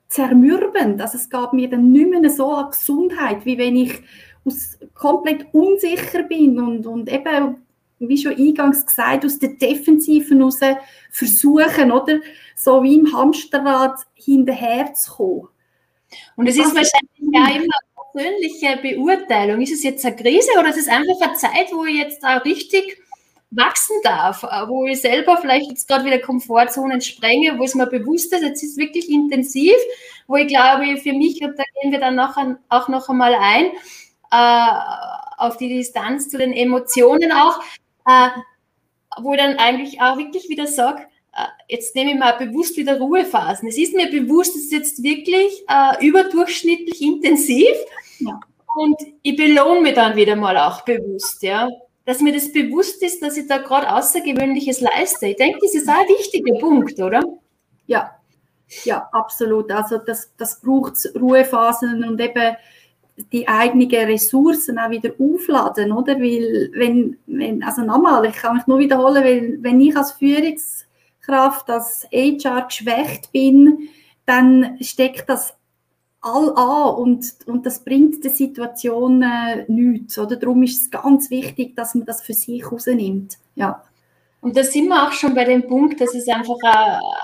zermürbend. 0.09 1.01
Also 1.01 1.19
es 1.19 1.31
gab 1.31 1.53
mir 1.53 1.71
dann 1.71 1.93
nicht 1.93 2.11
mehr 2.11 2.31
so 2.31 2.51
an 2.53 2.71
Gesundheit, 2.71 3.45
wie 3.45 3.59
wenn 3.59 3.77
ich 3.77 4.03
aus, 4.45 4.78
komplett 4.99 5.47
unsicher 5.53 6.25
bin 6.25 6.59
und, 6.61 6.87
und 6.87 7.11
eben, 7.11 7.63
wie 7.99 8.19
schon 8.19 8.37
eingangs 8.37 8.85
gesagt, 8.85 9.25
aus 9.25 9.39
der 9.39 9.51
Defensiven 9.51 10.39
heraus 10.39 10.61
versuchen, 11.11 11.93
oder? 11.93 12.21
So 12.55 12.83
wie 12.83 12.97
im 12.97 13.13
Hamsterrad 13.13 14.01
hinterher 14.15 14.93
zu 14.95 15.13
kommen. 15.13 15.49
Und 16.37 16.47
es 16.47 16.57
ist 16.57 16.75
wahrscheinlich 16.75 17.33
ja 17.33 17.47
immer 17.57 17.75
persönliche 18.13 18.79
Beurteilung. 18.83 19.61
Ist 19.61 19.73
es 19.73 19.83
jetzt 19.83 20.05
eine 20.05 20.17
Krise 20.17 20.51
oder 20.59 20.71
ist 20.71 20.79
es 20.79 20.89
einfach 20.89 21.21
eine 21.21 21.35
Zeit, 21.35 21.73
wo 21.73 21.85
ich 21.85 21.97
jetzt 21.97 22.25
auch 22.25 22.45
richtig 22.45 22.99
wachsen 23.51 23.97
darf, 24.03 24.43
wo 24.43 24.87
ich 24.87 25.01
selber 25.01 25.39
vielleicht 25.39 25.71
jetzt 25.71 25.89
gerade 25.89 26.05
wieder 26.05 26.19
Komfortzonen 26.19 27.01
sprenge, 27.01 27.59
wo 27.59 27.65
es 27.65 27.75
mir 27.75 27.87
bewusst 27.87 28.33
ist, 28.33 28.43
jetzt 28.43 28.63
ist 28.63 28.73
es 28.73 28.77
wirklich 28.77 29.09
intensiv, 29.09 29.75
wo 30.27 30.37
ich 30.37 30.49
glaube, 30.49 30.99
für 30.99 31.15
mich, 31.15 31.43
und 31.43 31.59
da 31.59 31.65
gehen 31.81 31.93
wir 31.93 32.01
dann 32.01 32.15
nachher 32.15 32.59
auch 32.69 32.89
noch 32.89 33.09
einmal 33.09 33.35
ein, 33.35 33.71
äh, 34.31 34.67
auf 35.37 35.57
die 35.57 35.69
Distanz 35.69 36.29
zu 36.29 36.39
den 36.39 36.53
Emotionen 36.53 37.33
auch, 37.33 37.61
äh, 38.07 38.29
wo 39.21 39.33
ich 39.33 39.39
dann 39.39 39.57
eigentlich 39.57 40.01
auch 40.01 40.19
wirklich 40.19 40.49
wieder 40.49 40.67
sage, 40.67 41.03
äh, 41.35 41.47
jetzt 41.69 41.95
nehme 41.95 42.13
ich 42.13 42.19
mal 42.19 42.33
bewusst 42.33 42.77
wieder 42.77 42.99
Ruhephasen. 42.99 43.69
Es 43.69 43.79
ist 43.79 43.95
mir 43.95 44.11
bewusst, 44.11 44.57
es 44.57 44.65
ist 44.65 44.73
jetzt 44.73 45.03
wirklich 45.03 45.65
äh, 45.69 46.07
überdurchschnittlich 46.07 47.01
intensiv 47.01 47.75
ja. 48.21 48.41
und 48.77 48.97
ich 49.23 49.37
belohne 49.37 49.81
mich 49.83 49.95
dann 49.95 50.17
wieder 50.17 50.37
mal 50.37 50.57
auch 50.57 50.83
bewusst, 50.83 51.43
ja 51.43 51.69
dass 52.09 52.23
mir 52.23 52.33
das 52.33 52.51
bewusst 52.51 53.03
ist, 53.03 53.23
dass 53.23 53.37
ich 53.37 53.47
da 53.49 53.59
gerade 53.59 53.93
Außergewöhnliches 53.93 54.81
leiste. 54.81 55.27
Ich 55.27 55.37
denke, 55.37 55.59
das 55.61 55.75
ist 55.75 55.91
auch 55.91 56.01
ein 56.01 56.09
wichtiger 56.09 56.59
Punkt, 56.59 56.99
oder? 57.01 57.23
Ja, 57.87 58.19
ja, 58.85 59.11
absolut. 59.13 59.71
Also 59.71 59.99
das, 59.99 60.33
das 60.39 60.59
braucht 60.63 60.95
Ruhephasen 61.15 62.09
und 62.09 62.19
eben 62.19 62.57
die 63.33 63.49
eigenen 63.49 63.91
Ressourcen 63.91 64.79
auch 64.79 64.91
wieder 64.91 65.11
aufladen, 65.19 65.93
oder? 65.93 66.17
Weil, 66.19 66.71
wenn, 66.75 67.17
wenn 67.27 67.63
also 67.63 67.83
nochmal, 67.83 68.25
ich 68.27 68.37
kann 68.37 68.57
mich 68.57 68.67
nur 68.67 68.79
wiederholen, 68.79 69.25
weil 69.25 69.59
wenn 69.61 69.81
ich 69.81 69.97
als 69.97 70.13
Führungskraft, 70.13 71.69
als 71.69 72.07
HR 72.13 72.63
geschwächt 72.63 73.33
bin, 73.33 73.89
dann 74.27 74.79
steckt 74.81 75.29
das 75.29 75.55
all 76.21 76.53
an 76.57 76.95
und, 76.97 77.37
und 77.47 77.65
das 77.65 77.85
bringt 77.85 78.25
der 78.25 78.31
Situation 78.31 79.23
äh, 79.23 79.65
nichts. 79.69 80.19
Oder? 80.19 80.37
Darum 80.37 80.63
ist 80.63 80.83
es 80.83 80.91
ganz 80.91 81.31
wichtig, 81.31 81.77
dass 81.77 81.95
man 81.95 82.05
das 82.05 82.23
für 82.23 82.35
sich 82.35 82.71
rausnimmt. 82.71 83.39
Ja. 83.55 83.83
Und 84.41 84.57
da 84.57 84.63
sind 84.63 84.89
wir 84.89 85.03
auch 85.03 85.13
schon 85.13 85.35
bei 85.35 85.45
dem 85.45 85.67
Punkt, 85.67 86.01
dass 86.01 86.15
es 86.15 86.29
einfach 86.29 86.57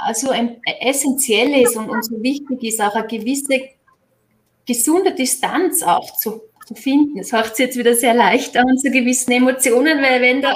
also 0.00 0.32
essentiell 0.80 1.62
ist 1.62 1.76
und, 1.76 1.88
und 1.88 2.04
so 2.04 2.20
wichtig 2.20 2.62
ist, 2.64 2.80
auch 2.80 2.94
eine 2.94 3.06
gewisse 3.06 3.60
gesunde 4.66 5.14
Distanz 5.14 5.82
auch 5.82 6.16
zu, 6.16 6.42
zu 6.66 6.74
finden. 6.74 7.18
Das 7.18 7.32
hört 7.32 7.56
sich 7.56 7.66
jetzt 7.66 7.78
wieder 7.78 7.94
sehr 7.94 8.14
leicht 8.14 8.56
an 8.56 8.78
zu 8.78 8.90
gewissen 8.90 9.32
Emotionen, 9.32 10.02
weil 10.02 10.20
wenn 10.22 10.42
da 10.42 10.52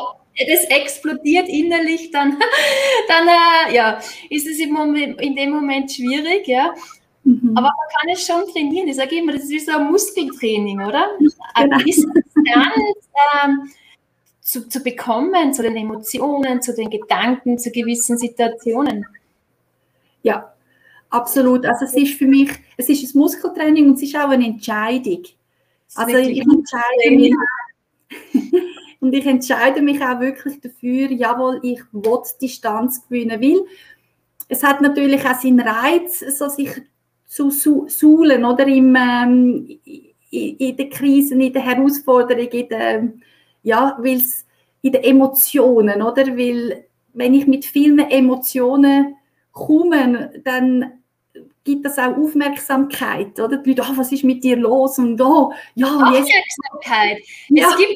das 0.46 0.64
explodiert 0.64 1.48
innerlich, 1.48 2.10
dann, 2.10 2.38
dann 3.08 3.28
äh, 3.28 3.74
ja, 3.74 3.98
ist 4.30 4.46
es 4.46 4.60
im 4.60 4.72
Moment, 4.72 5.20
in 5.20 5.34
dem 5.34 5.50
Moment 5.50 5.90
schwierig, 5.90 6.46
ja. 6.46 6.72
Mhm. 7.24 7.52
Aber 7.56 7.66
man 7.66 7.88
kann 7.98 8.08
es 8.12 8.24
schon 8.24 8.46
trainieren. 8.52 8.88
Ich 8.88 8.96
sage 8.96 9.16
immer, 9.16 9.32
das 9.32 9.44
ist 9.44 9.50
wie 9.50 9.58
so 9.58 9.72
ein 9.72 9.90
Muskeltraining, 9.90 10.80
oder? 10.80 11.10
Eine 11.54 11.70
genau. 11.70 11.84
Distanz 11.84 13.08
ähm, 13.44 13.72
zu, 14.40 14.68
zu 14.68 14.80
bekommen, 14.80 15.52
zu 15.52 15.62
den 15.62 15.76
Emotionen, 15.76 16.62
zu 16.62 16.74
den 16.74 16.88
Gedanken, 16.88 17.58
zu 17.58 17.70
gewissen 17.70 18.16
Situationen. 18.16 19.06
Ja, 20.22 20.54
absolut. 21.10 21.66
Also 21.66 21.84
es 21.84 21.94
ist 21.94 22.14
für 22.14 22.26
mich, 22.26 22.50
es 22.76 22.88
ist 22.88 23.14
ein 23.14 23.18
Muskeltraining 23.18 23.88
und 23.88 23.94
es 23.94 24.02
ist 24.02 24.16
auch 24.16 24.28
eine 24.28 24.46
Entscheidung. 24.46 25.24
Also 25.94 26.16
ich 26.16 26.40
entscheide 26.40 27.10
mich 27.10 27.34
und 29.00 29.12
ich 29.12 29.26
entscheide 29.26 29.82
mich 29.82 30.02
auch 30.02 30.20
wirklich 30.20 30.60
dafür, 30.60 31.10
jawohl, 31.10 31.60
ich 31.62 31.80
will 31.92 32.22
Distanz 32.40 33.06
gewinnen, 33.06 33.40
weil 33.40 33.64
es 34.48 34.62
hat 34.62 34.80
natürlich 34.80 35.24
auch 35.24 35.40
seinen 35.40 35.60
Reiz, 35.60 36.20
so 36.20 36.48
sich 36.48 36.70
zu 37.26 37.50
suhlen 37.50 38.44
oder 38.44 38.66
im, 38.66 38.96
ähm, 38.96 39.78
in 40.30 40.76
den 40.76 40.90
Krisen, 40.90 41.40
in 41.40 41.52
den 41.52 41.62
Herausforderungen, 41.62 42.48
in 42.48 42.68
den, 42.68 43.22
ja, 43.62 43.96
weil's 44.00 44.46
in 44.80 44.92
den 44.92 45.02
Emotionen, 45.02 46.02
oder? 46.02 46.26
Weil 46.36 46.86
wenn 47.12 47.34
ich 47.34 47.46
mit 47.46 47.64
vielen 47.64 47.98
Emotionen 47.98 49.16
komme, 49.66 50.32
dann 50.44 50.92
gibt 51.64 51.84
das 51.84 51.98
auch 51.98 52.16
Aufmerksamkeit, 52.16 53.38
oder? 53.38 53.58
Die 53.58 53.74
Leute, 53.74 53.90
oh, 53.92 53.96
was 53.96 54.10
ist 54.10 54.24
mit 54.24 54.42
dir 54.42 54.56
los? 54.56 54.98
Und 54.98 55.20
oh, 55.20 55.52
ja, 55.74 55.86
Aufmerksamkeit. 55.86 57.18
Ja. 57.48 57.68
Es 57.68 57.76
gibt 57.76 57.94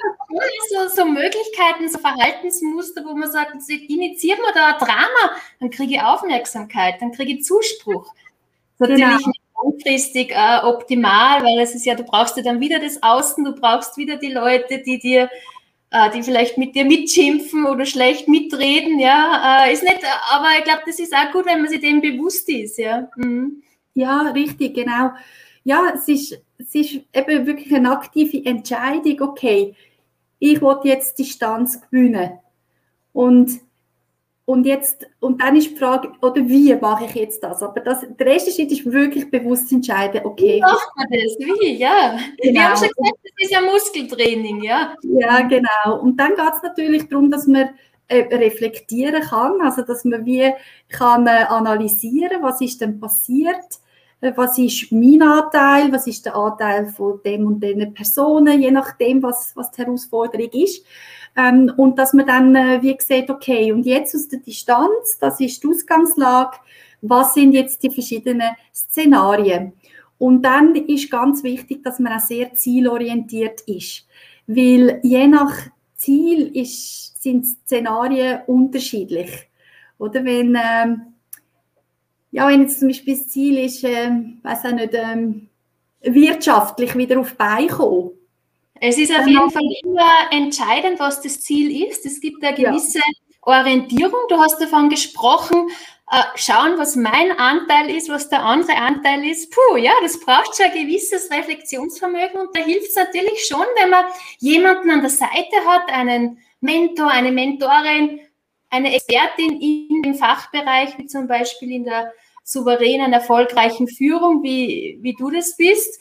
so, 0.71 1.03
so 1.03 1.05
Möglichkeiten, 1.07 1.89
so 1.89 1.99
Verhaltensmuster, 1.99 3.03
wo 3.05 3.15
man 3.15 3.31
sagt, 3.31 3.55
initiiert 3.89 4.39
man 4.43 4.53
da 4.55 4.73
ein 4.73 4.79
Drama, 4.79 5.37
dann 5.61 5.71
kriege 5.71 5.95
ich 5.95 6.03
Aufmerksamkeit, 6.03 7.01
dann 7.01 7.13
kriege 7.13 7.33
ich 7.33 7.45
Zuspruch 7.45 8.13
natürlich 8.79 9.05
genau. 9.05 9.17
nicht 9.17 9.41
langfristig 9.65 10.33
äh, 10.33 10.61
optimal, 10.65 11.43
weil 11.43 11.61
es 11.61 11.75
ist 11.75 11.87
ja, 11.87 11.95
du 11.95 12.05
brauchst 12.05 12.37
ja 12.37 12.43
dann 12.43 12.61
wieder 12.61 12.79
das 12.79 13.03
Außen, 13.03 13.45
du 13.45 13.53
brauchst 13.53 13.97
wieder 13.97 14.17
die 14.17 14.33
Leute, 14.33 14.79
die 14.79 14.99
dir, 14.99 15.31
die 16.15 16.23
vielleicht 16.23 16.57
mit 16.57 16.75
dir 16.75 16.85
mitschimpfen 16.85 17.67
oder 17.67 17.85
schlecht 17.85 18.29
mitreden, 18.29 18.99
ja, 18.99 19.65
äh, 19.67 19.73
ist 19.73 19.83
nicht, 19.83 20.01
aber 20.31 20.47
ich 20.59 20.65
glaube, 20.65 20.83
das 20.87 20.99
ist 20.99 21.15
auch 21.15 21.31
gut, 21.33 21.47
wenn 21.47 21.61
man 21.61 21.71
sich 21.71 21.81
dem 21.81 22.01
bewusst 22.01 22.49
ist, 22.49 22.79
ja. 22.79 23.09
Mhm. 23.17 23.63
Ja, 23.95 24.31
richtig, 24.31 24.75
genau. 24.75 25.11
Ja, 25.65 25.93
es 25.95 26.09
ist, 26.09 26.41
es 26.59 26.75
ist 26.75 27.01
eben 27.13 27.47
wirklich 27.47 27.75
eine 27.75 27.93
aktive 27.93 28.45
Entscheidung, 28.45 29.21
okay, 29.21 29.75
ich 30.39 30.61
will 30.61 30.79
jetzt 30.85 31.19
Distanz 31.19 31.81
gewinnen. 31.81 32.39
Und 33.13 33.61
und 34.45 34.67
jetzt, 34.67 35.07
und 35.21 35.41
dann 35.41 35.55
ist 35.55 35.71
die 35.71 35.77
Frage, 35.77 36.11
oder 36.21 36.47
wie 36.49 36.75
mache 36.75 37.05
ich 37.05 37.15
jetzt 37.15 37.43
das? 37.45 37.63
Aber 37.63 37.81
das, 37.81 38.05
der 38.19 38.27
erste 38.27 38.51
Schritt 38.51 38.73
ist 38.73 38.85
wirklich 38.85 39.31
bewusst 39.31 39.69
zu 39.69 39.77
entscheiden, 39.77 40.23
okay. 40.25 40.57
Wie 40.57 40.61
macht 40.61 40.91
man 40.97 41.07
das? 41.11 41.39
Wie? 41.39 41.77
Ja. 41.77 42.19
Genau. 42.39 42.55
Wir 42.55 42.69
haben 42.69 42.77
schon 42.77 42.89
gesagt, 42.89 43.19
das 43.23 43.33
ist 43.39 43.51
ja 43.53 43.61
Muskeltraining, 43.61 44.63
ja. 44.63 44.95
Ja, 45.03 45.43
genau. 45.43 46.01
Und 46.01 46.19
dann 46.19 46.35
geht 46.35 46.55
es 46.57 46.63
natürlich 46.63 47.09
darum, 47.09 47.31
dass 47.31 47.47
man 47.47 47.71
äh, 48.09 48.35
reflektieren 48.35 49.23
kann, 49.23 49.61
also 49.61 49.83
dass 49.83 50.05
man 50.05 50.27
wie 50.27 50.53
kann 50.89 51.27
äh, 51.29 51.45
analysieren, 51.49 52.43
was 52.43 52.61
ist 52.61 52.81
denn 52.81 52.99
passiert, 52.99 53.79
äh, 54.21 54.33
was 54.35 54.59
ist 54.59 54.91
mein 54.91 55.23
Anteil, 55.23 55.93
was 55.93 56.09
ist 56.09 56.27
der 56.27 56.35
Anteil 56.35 56.87
von 56.87 57.21
dem 57.25 57.47
und 57.47 57.61
den 57.61 57.95
Personen, 57.95 58.61
je 58.61 58.73
nachdem, 58.73 59.23
was, 59.23 59.55
was 59.55 59.71
die 59.71 59.83
Herausforderung 59.83 60.51
ist. 60.51 60.85
Ähm, 61.37 61.73
und 61.77 61.99
dass 61.99 62.13
man 62.13 62.27
dann 62.27 62.55
äh, 62.55 62.83
wie 62.83 62.97
sieht, 63.01 63.31
okay, 63.31 63.73
und 63.73 63.87
jetzt 63.87 64.15
aus 64.15 64.29
der 64.29 64.41
Distanz, 64.41 65.19
das 65.21 65.41
ist 65.41 65.63
die 65.63 65.69
Ausgangslage, 65.69 66.59
was 67.01 67.35
sind 67.35 67.53
jetzt 67.53 67.83
die 67.83 67.91
verschiedenen 67.91 68.51
Szenarien? 68.75 69.73
Und 70.19 70.43
dann 70.43 70.75
ist 70.75 71.11
ganz 71.11 71.43
wichtig, 71.43 71.83
dass 71.83 71.99
man 71.99 72.13
auch 72.13 72.21
sehr 72.21 72.55
zielorientiert 72.55 73.63
ist, 73.63 74.07
weil 74.47 75.01
je 75.03 75.27
nach 75.27 75.53
Ziel 75.97 76.57
ist, 76.57 77.21
sind 77.23 77.47
Szenarien 77.47 78.41
unterschiedlich. 78.47 79.31
Oder 79.99 80.25
wenn, 80.25 80.57
ähm, 80.57 81.03
ja, 82.31 82.49
wenn 82.49 82.63
jetzt 82.63 82.81
zum 82.81 82.89
Beispiel 82.89 83.17
das 83.17 83.29
Ziel 83.29 83.59
ist, 83.59 83.85
äh, 83.85 84.11
weiß 84.43 84.67
auch 84.67 84.73
nicht, 84.73 84.95
ähm, 84.95 85.49
wirtschaftlich 86.03 86.97
wieder 86.97 87.19
auf 87.21 87.37
Beine 87.37 87.69
kommen, 87.69 88.11
es 88.85 88.99
ist 88.99 89.17
auf 89.17 89.27
jeden 89.27 89.51
Fall 89.51 89.69
immer 89.85 90.33
entscheidend, 90.33 90.99
was 90.99 91.21
das 91.23 91.41
Ziel 91.41 91.89
ist. 91.89 92.05
Es 92.05 92.21
gibt 92.21 92.43
eine 92.45 92.57
gewisse. 92.57 93.01
Orientierung. 93.43 94.21
Du 94.29 94.39
hast 94.39 94.61
davon 94.61 94.89
gesprochen, 94.89 95.69
äh, 96.11 96.23
schauen, 96.37 96.79
was 96.79 96.95
mein 96.95 97.33
Anteil 97.33 97.91
ist, 97.91 98.09
was 98.09 98.29
der 98.29 98.45
andere 98.45 98.77
Anteil 98.77 99.25
ist. 99.25 99.53
Puh, 99.53 99.77
ja, 99.77 99.91
das 100.01 100.21
braucht 100.21 100.57
schon 100.57 100.67
ein 100.67 100.87
gewisses 100.87 101.29
Reflexionsvermögen 101.31 102.41
und 102.41 102.57
da 102.57 102.63
hilft 102.63 102.89
es 102.89 102.95
natürlich 102.95 103.45
schon, 103.45 103.67
wenn 103.81 103.91
man 103.91 104.05
jemanden 104.39 104.91
an 104.91 105.01
der 105.01 105.11
Seite 105.11 105.57
hat, 105.67 105.91
einen 105.93 106.39
Mentor, 106.61 107.09
eine 107.09 107.33
Mentorin, 107.33 108.21
eine 108.71 108.95
Expertin 108.95 109.61
in 109.61 110.03
dem 110.03 110.15
Fachbereich, 110.15 110.97
wie 110.99 111.07
zum 111.07 111.27
Beispiel 111.27 111.73
in 111.73 111.85
der 111.85 112.13
souveränen, 112.45 113.13
erfolgreichen 113.13 113.89
Führung, 113.89 114.45
wie, 114.45 114.99
wie 115.01 115.15
du 115.15 115.31
das 115.31 115.57
bist 115.57 116.01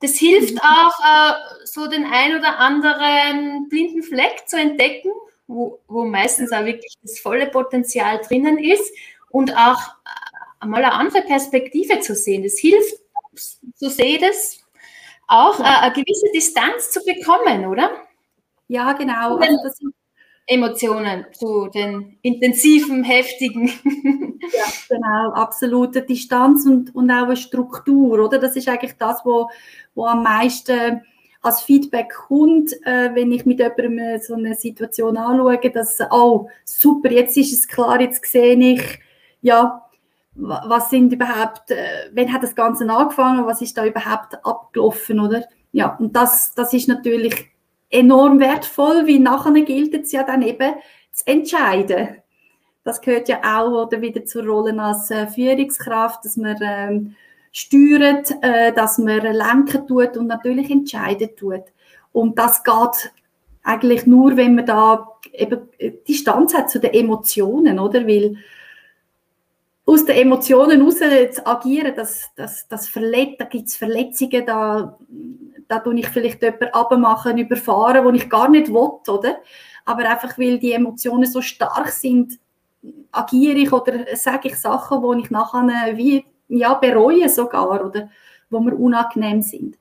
das 0.00 0.16
hilft 0.16 0.58
auch, 0.60 0.92
äh, 1.00 1.64
so 1.64 1.86
den 1.86 2.04
ein 2.04 2.36
oder 2.36 2.58
anderen 2.58 3.68
blinden 3.68 4.02
Fleck 4.02 4.44
zu 4.46 4.56
entdecken, 4.56 5.10
wo, 5.46 5.80
wo 5.88 6.04
meistens 6.04 6.52
auch 6.52 6.64
wirklich 6.64 6.94
das 7.02 7.18
volle 7.18 7.46
Potenzial 7.46 8.20
drinnen 8.26 8.58
ist 8.58 8.92
und 9.30 9.56
auch 9.56 9.80
äh, 10.60 10.66
mal 10.66 10.84
eine 10.84 10.92
andere 10.92 11.22
Perspektive 11.22 12.00
zu 12.00 12.14
sehen. 12.14 12.42
Das 12.42 12.58
hilft, 12.58 12.94
so 13.76 13.88
sehe 13.88 14.16
ich 14.16 14.20
das, 14.20 14.58
auch 15.26 15.58
eine, 15.58 15.80
eine 15.80 15.92
gewisse 15.94 16.30
Distanz 16.34 16.90
zu 16.90 17.00
bekommen, 17.04 17.66
oder? 17.66 17.90
Ja, 18.68 18.92
genau. 18.92 19.36
Also 19.36 19.58
das 19.62 19.76
sind 19.76 19.93
Emotionen 20.46 21.26
zu 21.32 21.68
den 21.68 22.18
intensiven, 22.22 23.02
heftigen. 23.02 23.66
ja, 24.52 24.64
genau, 24.88 25.32
absolute 25.32 26.02
Distanz 26.02 26.66
und, 26.66 26.94
und 26.94 27.10
auch 27.10 27.24
eine 27.24 27.36
Struktur, 27.36 28.24
oder? 28.24 28.38
Das 28.38 28.54
ist 28.54 28.68
eigentlich 28.68 28.96
das, 28.98 29.24
wo, 29.24 29.48
wo 29.94 30.04
am 30.06 30.22
meisten 30.22 31.02
als 31.40 31.60
Feedback 31.60 32.12
kommt, 32.28 32.72
äh, 32.84 33.14
wenn 33.14 33.30
ich 33.32 33.44
mit 33.46 33.58
jemandem 33.58 34.18
so 34.20 34.34
eine 34.34 34.54
Situation 34.54 35.16
anschaue, 35.16 35.58
dass, 35.70 35.98
oh, 36.10 36.48
super, 36.64 37.10
jetzt 37.10 37.36
ist 37.36 37.52
es 37.52 37.68
klar, 37.68 38.00
jetzt 38.00 38.24
sehe 38.26 38.56
ich, 38.56 38.98
ja, 39.42 39.82
was 40.34 40.90
sind 40.90 41.12
überhaupt, 41.12 41.70
äh, 41.70 42.10
wann 42.12 42.32
hat 42.32 42.42
das 42.42 42.54
Ganze 42.54 42.90
angefangen, 42.90 43.46
was 43.46 43.62
ist 43.62 43.76
da 43.76 43.84
überhaupt 43.84 44.44
abgelaufen, 44.44 45.20
oder? 45.20 45.44
Ja, 45.72 45.96
und 45.96 46.16
das, 46.16 46.54
das 46.54 46.72
ist 46.72 46.88
natürlich 46.88 47.50
enorm 47.90 48.40
wertvoll, 48.40 49.06
wie 49.06 49.18
nachher 49.18 49.52
gilt 49.62 49.94
es 49.94 50.12
ja 50.12 50.22
dann 50.22 50.42
eben 50.42 50.74
zu 51.12 51.26
entscheiden. 51.26 52.16
Das 52.82 53.00
gehört 53.00 53.28
ja 53.28 53.40
auch 53.42 53.86
oder 53.86 54.00
wieder 54.02 54.24
zur 54.24 54.44
Rolle 54.44 54.78
als 54.82 55.10
äh, 55.10 55.26
Führungskraft, 55.26 56.24
dass 56.24 56.36
man 56.36 56.56
ähm, 56.60 57.14
steuert, 57.50 58.34
äh, 58.42 58.72
dass 58.72 58.98
man 58.98 59.20
lenken 59.20 59.86
tut 59.86 60.16
und 60.16 60.26
natürlich 60.26 60.70
entscheiden 60.70 61.30
tut. 61.36 61.62
Und 62.12 62.38
das 62.38 62.62
geht 62.62 63.12
eigentlich 63.62 64.06
nur, 64.06 64.36
wenn 64.36 64.54
man 64.54 64.66
da 64.66 65.08
eben 65.32 65.68
Distanz 66.06 66.54
hat 66.54 66.70
zu 66.70 66.78
den 66.78 66.92
Emotionen, 66.92 67.78
oder? 67.78 68.06
Weil 68.06 68.36
aus 69.86 70.04
den 70.04 70.16
Emotionen 70.16 70.82
raus 70.82 70.98
zu 70.98 71.46
agieren, 71.46 71.92
das, 71.96 72.30
das, 72.36 72.68
das 72.68 72.88
verletzt, 72.88 73.36
da 73.40 73.44
gibt 73.44 73.68
es 73.68 73.76
Verletzungen, 73.76 74.46
da, 74.46 74.98
da 75.68 75.78
tue 75.78 75.98
ich 75.98 76.08
vielleicht 76.08 76.42
jemanden 76.42 76.66
abmachen, 76.72 77.38
überfahren, 77.38 78.04
wo 78.04 78.10
ich 78.10 78.28
gar 78.28 78.48
nicht 78.48 78.68
will, 78.68 78.90
oder? 79.08 79.40
Aber 79.84 80.08
einfach, 80.08 80.38
weil 80.38 80.58
die 80.58 80.72
Emotionen 80.72 81.26
so 81.26 81.42
stark 81.42 81.88
sind, 81.88 82.38
agiere 83.12 83.58
ich 83.58 83.72
oder 83.72 84.16
sage 84.16 84.48
ich 84.48 84.56
Sachen, 84.56 85.02
wo 85.02 85.12
ich 85.14 85.30
nachher 85.30 85.96
wie 85.96 86.24
ja, 86.48 86.74
bereue 86.74 87.28
sogar 87.28 87.84
oder 87.84 88.10
wo 88.50 88.60
mir 88.60 88.74
unangenehm 88.74 89.42
sind. 89.42 89.76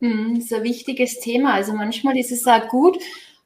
Hm, 0.00 0.34
das 0.36 0.44
ist 0.44 0.54
ein 0.54 0.62
wichtiges 0.62 1.20
Thema. 1.20 1.54
Also 1.54 1.72
manchmal 1.72 2.16
ist 2.16 2.32
es 2.32 2.46
auch 2.46 2.68
gut, 2.68 2.98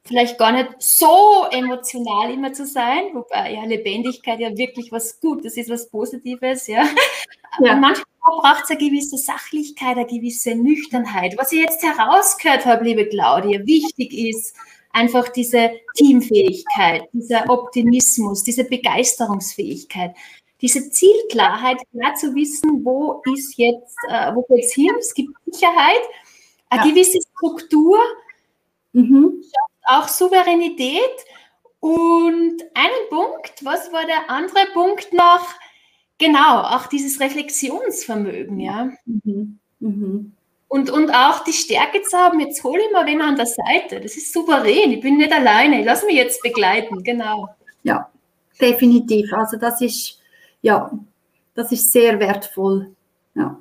vielleicht 0.03 0.37
gar 0.37 0.51
nicht 0.51 0.69
so 0.79 1.45
emotional 1.51 2.31
immer 2.31 2.53
zu 2.53 2.65
sein, 2.65 3.13
wobei 3.13 3.53
ja 3.53 3.63
Lebendigkeit 3.65 4.39
ja 4.39 4.55
wirklich 4.55 4.91
was 4.91 5.19
Gutes 5.19 5.57
ist, 5.57 5.69
was 5.69 5.89
Positives, 5.89 6.67
ja. 6.67 6.83
ja. 7.59 7.75
manchmal 7.75 8.05
braucht 8.21 8.63
es 8.65 8.69
eine 8.69 8.79
gewisse 8.79 9.17
Sachlichkeit, 9.17 9.97
eine 9.97 10.05
gewisse 10.05 10.55
Nüchternheit. 10.55 11.35
Was 11.37 11.51
ich 11.51 11.61
jetzt 11.61 11.83
herausgehört 11.83 12.65
habe, 12.65 12.83
liebe 12.83 13.07
Claudia, 13.07 13.65
wichtig 13.65 14.13
ist 14.13 14.55
einfach 14.93 15.29
diese 15.29 15.71
Teamfähigkeit, 15.95 17.03
dieser 17.13 17.49
Optimismus, 17.49 18.43
diese 18.43 18.63
Begeisterungsfähigkeit, 18.63 20.15
diese 20.61 20.91
Zielklarheit, 20.91 21.77
klar 21.91 22.15
zu 22.15 22.35
wissen, 22.35 22.85
wo 22.85 23.21
ist 23.33 23.57
jetzt, 23.57 23.95
äh, 24.09 24.33
wo 24.35 24.43
geht 24.43 24.65
es 24.65 24.73
hin, 24.73 24.91
es 24.99 25.13
gibt 25.13 25.31
Sicherheit, 25.45 26.01
eine 26.69 26.85
ja. 26.85 26.89
gewisse 26.89 27.19
Struktur, 27.35 27.99
mhm. 28.93 29.43
auch 29.85 30.07
Souveränität 30.07 31.25
und 31.79 32.61
einen 32.75 33.09
Punkt, 33.09 33.53
was 33.63 33.91
war 33.91 34.05
der 34.05 34.29
andere 34.29 34.67
Punkt 34.73 35.11
noch? 35.13 35.47
Genau, 36.21 36.61
auch 36.61 36.85
dieses 36.85 37.19
Reflexionsvermögen, 37.19 38.59
ja. 38.59 38.91
Mhm. 39.05 39.57
Mhm. 39.79 40.33
Und, 40.67 40.91
und 40.91 41.09
auch 41.09 41.43
die 41.43 41.51
Stärke 41.51 42.03
zu 42.03 42.15
haben, 42.15 42.39
jetzt 42.39 42.63
hole 42.63 42.79
ich 42.79 42.93
mal 42.93 43.07
wen 43.07 43.23
an 43.23 43.35
der 43.35 43.47
Seite. 43.47 43.99
Das 43.99 44.15
ist 44.15 44.31
souverän, 44.31 44.91
ich 44.91 45.01
bin 45.01 45.17
nicht 45.17 45.33
alleine, 45.33 45.79
ich 45.79 45.85
lasse 45.85 46.05
mich 46.05 46.13
jetzt 46.13 46.43
begleiten, 46.43 47.03
genau. 47.03 47.49
Ja, 47.81 48.07
definitiv. 48.61 49.33
Also 49.33 49.57
das 49.57 49.81
ist, 49.81 50.19
ja, 50.61 50.91
das 51.55 51.71
ist 51.71 51.91
sehr 51.91 52.19
wertvoll. 52.19 52.91
Ja. 53.33 53.59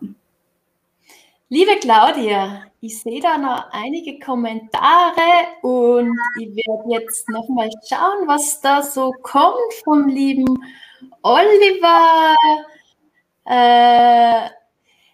Liebe 1.49 1.77
Claudia, 1.81 2.67
ich 2.83 3.01
sehe 3.01 3.23
da 3.23 3.39
noch 3.39 3.71
einige 3.73 4.19
Kommentare 4.19 5.57
und 5.63 6.15
ich 6.39 6.55
werde 6.55 6.91
jetzt 6.91 7.27
nochmal 7.31 7.71
schauen, 7.89 8.29
was 8.29 8.61
da 8.61 8.83
so 8.83 9.13
kommt 9.23 9.73
vom 9.83 10.09
lieben 10.09 10.63
Oliver. 11.23 12.35
Äh, 13.47 14.49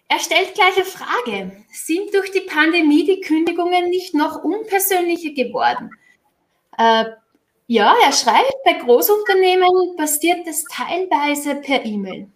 er 0.09 0.19
stellt 0.19 0.53
gleich 0.53 0.75
eine 0.75 0.85
Frage. 0.85 1.65
Sind 1.71 2.13
durch 2.13 2.31
die 2.31 2.41
Pandemie 2.41 3.05
die 3.05 3.21
Kündigungen 3.21 3.89
nicht 3.89 4.13
noch 4.13 4.43
unpersönlicher 4.43 5.31
geworden? 5.31 5.91
Äh, 6.77 7.05
ja, 7.67 7.93
er 8.03 8.13
schreibt, 8.13 8.55
bei 8.63 8.73
Großunternehmen 8.73 9.97
passiert 9.97 10.47
das 10.47 10.63
teilweise 10.63 11.55
per 11.55 11.83
E-Mail. 11.83 12.29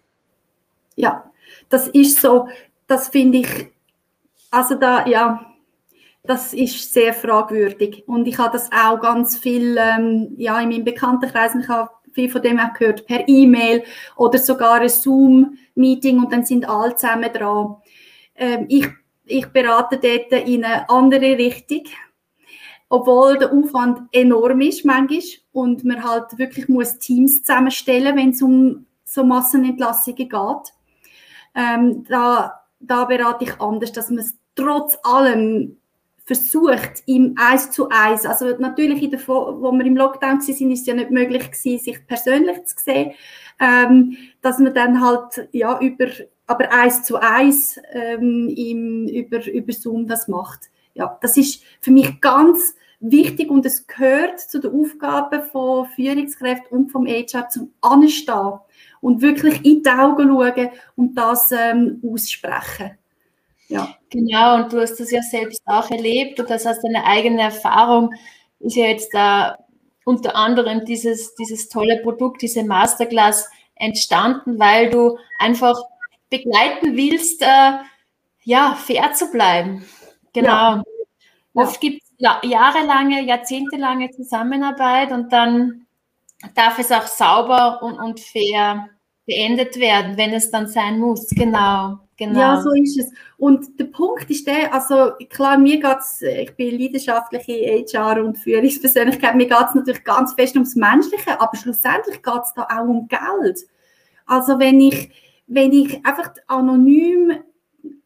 Ja, 0.94 1.30
das 1.70 1.88
ist 1.88 2.20
so, 2.20 2.48
das 2.86 3.08
finde 3.08 3.38
ich, 3.38 3.68
also 4.50 4.74
da, 4.74 5.06
ja, 5.06 5.52
das 6.24 6.52
ist 6.52 6.92
sehr 6.92 7.14
fragwürdig. 7.14 8.04
Und 8.06 8.26
ich 8.26 8.38
habe 8.38 8.52
das 8.52 8.70
auch 8.70 9.00
ganz 9.00 9.38
viel 9.38 9.76
ähm, 9.78 10.34
ja, 10.36 10.60
in 10.60 10.68
meinem 10.68 10.84
Bekanntenkreis, 10.84 11.54
ich 11.54 11.68
habe 11.68 11.90
viel 12.12 12.28
von 12.28 12.42
dem 12.42 12.58
auch 12.58 12.72
gehört, 12.74 13.06
per 13.06 13.28
E-Mail 13.28 13.84
oder 14.16 14.38
sogar 14.38 14.80
ein 14.80 14.88
Zoom-Meeting 14.88 16.18
und 16.18 16.32
dann 16.32 16.44
sind 16.44 16.68
alle 16.68 16.94
zusammen 16.94 17.32
dran. 17.32 17.76
Ähm, 18.36 18.66
ich, 18.68 18.88
ich 19.24 19.46
berate 19.46 19.98
dort 19.98 20.46
in 20.46 20.64
eine 20.64 20.88
andere 20.88 21.38
Richtung 21.38 21.84
obwohl 22.92 23.38
der 23.38 23.50
Aufwand 23.54 24.02
enorm 24.12 24.60
ist 24.60 24.84
manchmal 24.84 25.22
und 25.52 25.82
man 25.82 26.04
halt 26.04 26.38
wirklich 26.38 26.68
muss 26.68 26.98
Teams 26.98 27.40
zusammenstellen, 27.40 28.14
wenn 28.18 28.30
es 28.32 28.42
um 28.42 28.84
so 29.02 29.24
Massenentlassungen 29.24 30.28
geht. 30.28 30.74
Ähm, 31.54 32.04
da, 32.06 32.60
da 32.80 33.06
berate 33.06 33.44
ich 33.44 33.58
anders, 33.62 33.92
dass 33.92 34.10
man 34.10 34.18
es 34.18 34.36
trotz 34.54 34.98
allem 35.04 35.78
versucht, 36.34 37.02
im 37.06 37.34
Eis 37.36 37.70
zu 37.70 37.88
Eis, 37.90 38.24
also 38.24 38.56
natürlich, 38.58 39.02
in 39.02 39.10
der, 39.10 39.20
wo 39.26 39.72
wir 39.72 39.84
im 39.84 39.96
Lockdown 39.96 40.38
waren, 40.38 40.48
ist 40.48 40.60
es 40.60 40.86
ja 40.86 40.94
nicht 40.94 41.10
möglich 41.10 41.50
gewesen, 41.50 41.78
sich 41.84 42.06
persönlich 42.06 42.64
zu 42.64 42.76
sehen, 42.78 43.12
ähm, 43.60 44.16
dass 44.40 44.58
man 44.58 44.74
dann 44.74 45.00
halt, 45.00 45.48
ja, 45.52 45.78
über, 45.80 46.06
aber 46.46 46.72
Eis 46.72 47.02
zu 47.02 47.20
Eis 47.20 47.80
ähm, 47.92 48.52
im, 48.54 49.08
über, 49.08 49.46
über 49.46 49.72
Zoom 49.72 50.06
das 50.06 50.28
macht. 50.28 50.70
Ja, 50.94 51.18
das 51.20 51.36
ist 51.36 51.62
für 51.80 51.90
mich 51.90 52.20
ganz 52.20 52.74
wichtig 53.00 53.50
und 53.50 53.66
es 53.66 53.86
gehört 53.86 54.40
zu 54.40 54.60
der 54.60 54.72
Aufgabe 54.72 55.42
von 55.42 55.86
Führungskräften 55.86 56.78
und 56.78 56.90
vom 56.90 57.06
HR 57.06 57.48
zum 57.48 57.72
Anstehen 57.80 58.58
und 59.00 59.20
wirklich 59.20 59.64
in 59.64 59.82
die 59.82 59.90
Augen 59.90 60.28
schauen 60.28 60.70
und 60.96 61.14
das 61.14 61.52
ähm, 61.52 62.00
aussprechen. 62.04 62.92
Ja. 63.72 63.96
Genau, 64.10 64.56
und 64.56 64.72
du 64.72 64.82
hast 64.82 65.00
das 65.00 65.10
ja 65.10 65.22
selbst 65.22 65.62
auch 65.64 65.90
erlebt 65.90 66.38
und 66.38 66.50
das 66.50 66.66
aus 66.66 66.80
deiner 66.82 67.06
eigenen 67.06 67.38
Erfahrung 67.38 68.12
ist 68.60 68.76
ja 68.76 68.84
jetzt 68.84 69.14
da 69.14 69.56
unter 70.04 70.36
anderem 70.36 70.84
dieses, 70.84 71.34
dieses 71.36 71.70
tolle 71.70 72.02
Produkt, 72.02 72.42
diese 72.42 72.64
Masterclass 72.64 73.48
entstanden, 73.76 74.58
weil 74.58 74.90
du 74.90 75.16
einfach 75.38 75.80
begleiten 76.28 76.98
willst, 76.98 77.40
äh, 77.40 77.78
ja, 78.44 78.74
fair 78.74 79.14
zu 79.14 79.30
bleiben. 79.30 79.86
Genau. 80.34 80.48
Ja. 80.48 80.82
Oft 81.54 81.80
gibt 81.80 82.02
es 82.02 82.10
jahrelange, 82.42 83.22
jahrzehntelange 83.22 84.10
Zusammenarbeit 84.10 85.12
und 85.12 85.32
dann 85.32 85.86
darf 86.54 86.78
es 86.78 86.92
auch 86.92 87.06
sauber 87.06 87.82
und, 87.82 87.98
und 87.98 88.20
fair 88.20 88.90
beendet 89.24 89.78
werden, 89.78 90.18
wenn 90.18 90.34
es 90.34 90.50
dann 90.50 90.66
sein 90.66 90.98
muss. 90.98 91.28
Genau. 91.30 92.00
Genau. 92.28 92.38
Ja, 92.38 92.60
so 92.60 92.70
ist 92.72 92.98
es. 92.98 93.12
Und 93.36 93.78
der 93.80 93.86
Punkt 93.86 94.30
ist 94.30 94.46
der, 94.46 94.72
also 94.72 95.12
klar, 95.28 95.58
mir 95.58 95.80
geht 95.80 95.98
es, 95.98 96.22
ich 96.22 96.54
bin 96.54 96.78
leidenschaftliche 96.78 97.52
HR- 97.52 98.24
und 98.24 98.38
Führungspersönlichkeit, 98.38 99.34
mir 99.34 99.46
geht 99.46 99.66
es 99.68 99.74
natürlich 99.74 100.04
ganz 100.04 100.34
fest 100.34 100.54
ums 100.54 100.76
Menschliche, 100.76 101.40
aber 101.40 101.56
schlussendlich 101.56 102.22
geht 102.22 102.42
es 102.44 102.54
da 102.54 102.62
auch 102.62 102.86
um 102.86 103.08
Geld. 103.08 103.60
Also 104.26 104.58
wenn 104.58 104.80
ich, 104.80 105.10
wenn 105.46 105.72
ich 105.72 106.04
einfach 106.06 106.32
anonym 106.46 107.32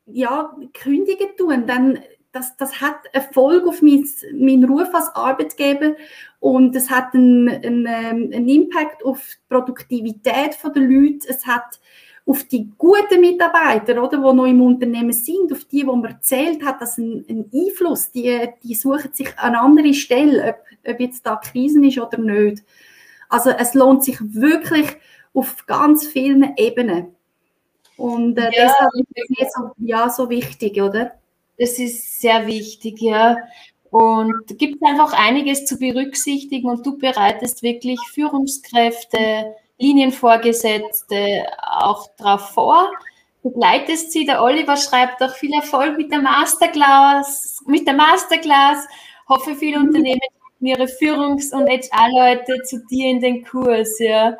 ja, 0.07 0.57
kündigen 0.73 1.29
tue, 1.37 1.59
dann 1.59 1.99
das, 2.33 2.57
das 2.57 2.81
hat 2.81 2.97
Erfolg 3.13 3.67
auf 3.67 3.83
mein, 3.83 4.07
meinen 4.35 4.65
Ruf 4.65 4.95
als 4.95 5.09
Arbeitgeber 5.15 5.95
und 6.39 6.77
es 6.77 6.91
hat 6.91 7.15
einen, 7.15 7.49
einen, 7.49 7.87
ähm, 7.87 8.31
einen 8.33 8.49
Impact 8.49 9.05
auf 9.05 9.23
die 9.23 9.55
Produktivität 9.55 10.57
der 10.63 10.83
Leute. 10.83 11.29
Es 11.29 11.47
hat 11.47 11.81
auf 12.27 12.43
die 12.45 12.69
guten 12.77 13.21
Mitarbeiter, 13.21 14.03
oder, 14.03 14.19
die 14.19 14.37
noch 14.37 14.47
im 14.47 14.61
Unternehmen 14.61 15.13
sind, 15.13 15.53
auf 15.53 15.65
die, 15.65 15.87
wo 15.87 15.95
man 15.95 16.11
erzählt 16.13 16.65
hat, 16.65 16.81
dass 16.81 16.99
ein, 16.99 17.25
ein 17.29 17.51
Einfluss, 17.55 18.11
die, 18.11 18.49
die 18.65 18.75
suchen 18.75 19.13
sich 19.13 19.39
eine 19.39 19.61
andere 19.61 19.95
Stelle, 19.95 20.49
ob, 20.49 20.93
ob 20.93 21.01
jetzt 21.01 21.25
da 21.25 21.37
Krisen 21.37 21.85
ist 21.85 21.99
oder 21.99 22.19
nicht. 22.19 22.65
Also 23.29 23.51
es 23.51 23.75
lohnt 23.75 24.03
sich 24.03 24.19
wirklich 24.21 24.87
auf 25.35 25.67
ganz 25.67 26.07
vielen 26.07 26.55
Ebenen. 26.57 27.15
Und 27.97 28.39
äh, 28.39 28.51
ja, 28.53 28.73
deshalb 28.73 28.93
ist 29.15 29.41
es 29.41 29.53
so, 29.53 29.71
ja, 29.79 30.11
so 30.11 30.29
wichtig, 30.29 30.83
oder? 30.83 31.13
Das 31.59 31.79
ist 31.79 32.21
sehr 32.21 32.47
wichtig, 32.47 33.01
ja. 33.01 33.37
Und 33.91 34.59
gibt 34.59 34.83
es 34.83 34.89
einfach 34.89 35.13
einiges 35.13 35.65
zu 35.65 35.79
berücksichtigen 35.79 36.69
und 36.69 36.85
du 36.85 36.99
bereitest 36.99 37.63
wirklich 37.63 37.99
Führungskräfte, 38.13 39.55
Linienvorgesetzte 39.79 41.47
auch 41.61 42.09
darauf 42.17 42.51
vor, 42.51 42.91
begleitest 43.43 44.13
sie. 44.13 44.25
Der 44.25 44.43
Oliver 44.43 44.77
schreibt 44.77 45.23
auch 45.23 45.35
viel 45.35 45.53
Erfolg 45.53 45.97
mit 45.97 46.11
der 46.11 46.23
Masterclass, 46.23 47.63
mit 47.67 47.87
der 47.87 47.95
Masterclass. 47.95 48.87
Hoffe, 49.29 49.55
viele 49.55 49.79
Unternehmen 49.79 50.21
ihre 50.61 50.89
Führungs- 50.89 51.53
und 51.53 51.69
HR-Leute 51.69 52.63
zu 52.63 52.85
dir 52.87 53.11
in 53.11 53.21
den 53.21 53.45
Kurs. 53.45 53.99
Ja. 53.99 54.37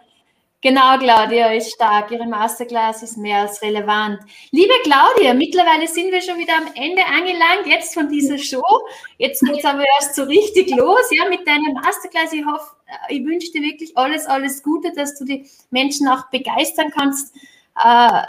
Genau, 0.63 0.97
Claudia 0.99 1.53
ist 1.53 1.75
stark. 1.75 2.11
Ihre 2.11 2.27
Masterclass 2.27 3.03
ist 3.03 3.19
mehr 3.19 3.41
als 3.41 3.61
relevant. 3.61 4.19
Liebe 4.51 4.73
Claudia, 4.85 5.35
mittlerweile 5.35 5.87
sind 5.87 6.11
wir 6.11 6.23
schon 6.23 6.39
wieder 6.39 6.57
am 6.57 6.67
Ende 6.75 7.05
angelangt, 7.05 7.67
jetzt 7.67 7.93
von 7.93 8.09
dieser 8.09 8.39
Show. 8.39 8.65
Jetzt 9.19 9.43
geht 9.43 9.59
es 9.59 9.65
aber 9.65 9.85
erst 10.01 10.15
so 10.15 10.23
richtig 10.25 10.75
los, 10.75 11.11
ja, 11.11 11.29
mit 11.29 11.47
deiner 11.47 11.73
Masterclass. 11.75 12.33
Ich 12.33 12.45
hoffe, 12.45 12.75
ich 13.09 13.25
wünsche 13.25 13.53
dir 13.53 13.63
wirklich 13.63 13.97
alles, 13.97 14.27
alles 14.27 14.63
Gute, 14.63 14.93
dass 14.93 15.19
du 15.19 15.25
die 15.25 15.47
Menschen 15.71 16.09
auch 16.09 16.31
begeistern 16.31 16.91
kannst, 16.91 17.35
äh, 17.85 18.23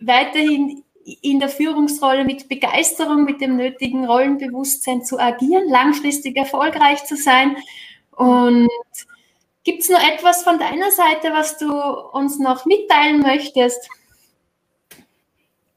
weiterhin 0.00 0.84
in 1.20 1.38
der 1.38 1.48
Führungsrolle 1.48 2.24
mit 2.24 2.48
Begeisterung, 2.48 3.24
mit 3.24 3.40
dem 3.40 3.56
nötigen 3.56 4.06
Rollenbewusstsein 4.06 5.04
zu 5.04 5.18
agieren, 5.18 5.68
langfristig 5.68 6.36
erfolgreich 6.36 7.04
zu 7.04 7.16
sein 7.16 7.56
und 8.12 8.68
Gibt 9.64 9.82
es 9.82 9.88
noch 9.88 10.02
etwas 10.02 10.42
von 10.42 10.58
deiner 10.58 10.90
Seite, 10.90 11.32
was 11.32 11.56
du 11.58 11.70
uns 11.70 12.38
noch 12.38 12.66
mitteilen 12.66 13.20
möchtest? 13.20 13.88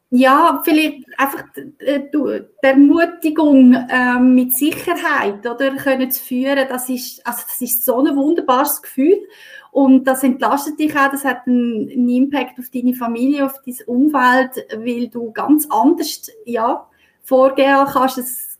Ja, 0.09 0.61
vielleicht 0.63 1.03
einfach 1.17 1.43
die 1.55 2.41
Ermutigung 2.61 3.73
äh, 3.73 4.19
mit 4.19 4.53
Sicherheit 4.53 5.45
oder 5.45 5.75
können 5.75 6.09
zu 6.09 6.23
führen, 6.23 6.67
das 6.69 6.87
ist, 6.89 7.25
also 7.27 7.41
das 7.45 7.59
ist 7.59 7.83
so 7.83 7.99
ein 7.99 8.15
wunderbares 8.15 8.81
Gefühl 8.81 9.27
und 9.71 10.05
das 10.05 10.23
entlastet 10.23 10.79
dich 10.79 10.95
auch, 10.95 11.11
das 11.11 11.25
hat 11.25 11.47
einen, 11.47 11.89
einen 11.89 12.07
Impact 12.07 12.57
auf 12.59 12.69
deine 12.73 12.93
Familie, 12.93 13.45
auf 13.45 13.55
dein 13.65 13.75
Umfeld, 13.87 14.65
weil 14.77 15.09
du 15.09 15.33
ganz 15.33 15.67
anders 15.69 16.31
ja, 16.45 16.87
vorgehen 17.23 17.85
kannst. 17.91 18.17
Es 18.17 18.54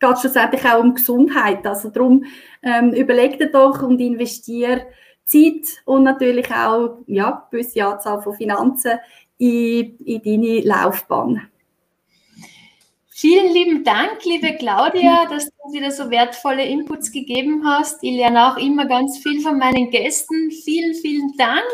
geht 0.00 0.18
schlussendlich 0.18 0.64
auch 0.64 0.80
um 0.80 0.94
Gesundheit. 0.94 1.66
Also 1.66 1.90
darum 1.90 2.24
ähm, 2.62 2.92
überleg 2.92 3.38
dir 3.38 3.50
doch 3.50 3.82
und 3.82 4.00
investiere 4.00 4.86
Zeit 5.24 5.82
und 5.84 6.04
natürlich 6.04 6.50
auch 6.50 6.98
ja, 7.06 7.28
eine 7.28 7.42
gewisse 7.50 7.84
Anzahl 7.84 8.22
von 8.22 8.34
Finanzen 8.34 8.98
in, 9.36 9.96
in 9.98 10.22
deine 10.22 10.60
Laufbahn. 10.60 11.48
Vielen 13.20 13.52
lieben 13.52 13.82
Dank, 13.82 14.24
liebe 14.24 14.54
Claudia, 14.58 15.26
dass 15.28 15.46
du 15.46 15.72
wieder 15.72 15.90
so 15.90 16.08
wertvolle 16.08 16.64
Inputs 16.64 17.10
gegeben 17.10 17.64
hast. 17.66 18.02
Ich 18.04 18.12
lerne 18.16 18.52
auch 18.52 18.56
immer 18.58 18.86
ganz 18.86 19.18
viel 19.18 19.40
von 19.40 19.58
meinen 19.58 19.90
Gästen. 19.90 20.52
Vielen, 20.52 20.94
vielen 20.94 21.36
Dank. 21.36 21.64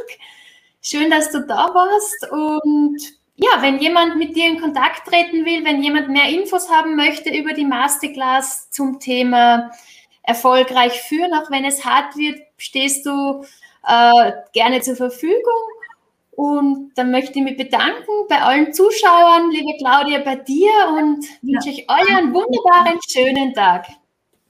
Schön, 0.80 1.10
dass 1.10 1.30
du 1.30 1.40
da 1.46 1.68
warst 1.74 2.30
und 2.32 2.96
ja, 3.36 3.60
wenn 3.60 3.78
jemand 3.78 4.16
mit 4.16 4.36
dir 4.36 4.46
in 4.46 4.60
Kontakt 4.60 5.06
treten 5.08 5.44
will, 5.44 5.64
wenn 5.64 5.82
jemand 5.82 6.08
mehr 6.08 6.28
Infos 6.28 6.70
haben 6.70 6.94
möchte 6.94 7.30
über 7.30 7.52
die 7.52 7.64
Masterclass 7.64 8.70
zum 8.70 9.00
Thema 9.00 9.70
erfolgreich 10.22 11.02
führen, 11.02 11.34
auch 11.34 11.50
wenn 11.50 11.64
es 11.64 11.84
hart 11.84 12.16
wird, 12.16 12.40
stehst 12.56 13.04
du 13.04 13.44
äh, 13.86 14.32
gerne 14.52 14.80
zur 14.80 14.96
Verfügung. 14.96 15.40
Und 16.36 16.92
dann 16.96 17.10
möchte 17.10 17.38
ich 17.38 17.44
mich 17.44 17.56
bedanken 17.56 18.26
bei 18.28 18.40
allen 18.40 18.72
Zuschauern, 18.72 19.50
liebe 19.50 19.76
Claudia, 19.78 20.18
bei 20.20 20.36
dir 20.36 20.70
und 20.88 21.24
wünsche 21.42 21.70
ja. 21.70 21.84
euch 21.88 22.16
einen 22.16 22.34
wunderbaren, 22.34 22.98
schönen 23.08 23.52
Tag. 23.52 23.86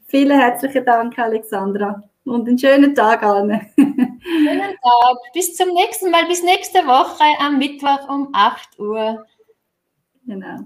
Vielen 0.07 0.39
herzlichen 0.39 0.85
Dank, 0.85 1.19
Alexandra. 1.19 2.03
Und 2.25 2.49
einen 2.49 2.59
schönen 2.59 2.95
Tag 2.95 3.23
allen. 3.23 3.61
Schönen 3.77 4.77
Tag. 4.83 5.17
Bis 5.35 5.55
zum 5.55 5.69
nächsten 5.75 6.11
Mal. 6.11 6.27
Bis 6.27 6.43
nächste 6.43 6.79
Woche 6.87 7.25
am 7.39 7.59
Mittwoch 7.59 8.09
um 8.09 8.31
8 8.33 8.79
Uhr. 8.79 9.27
Genau. 10.27 10.61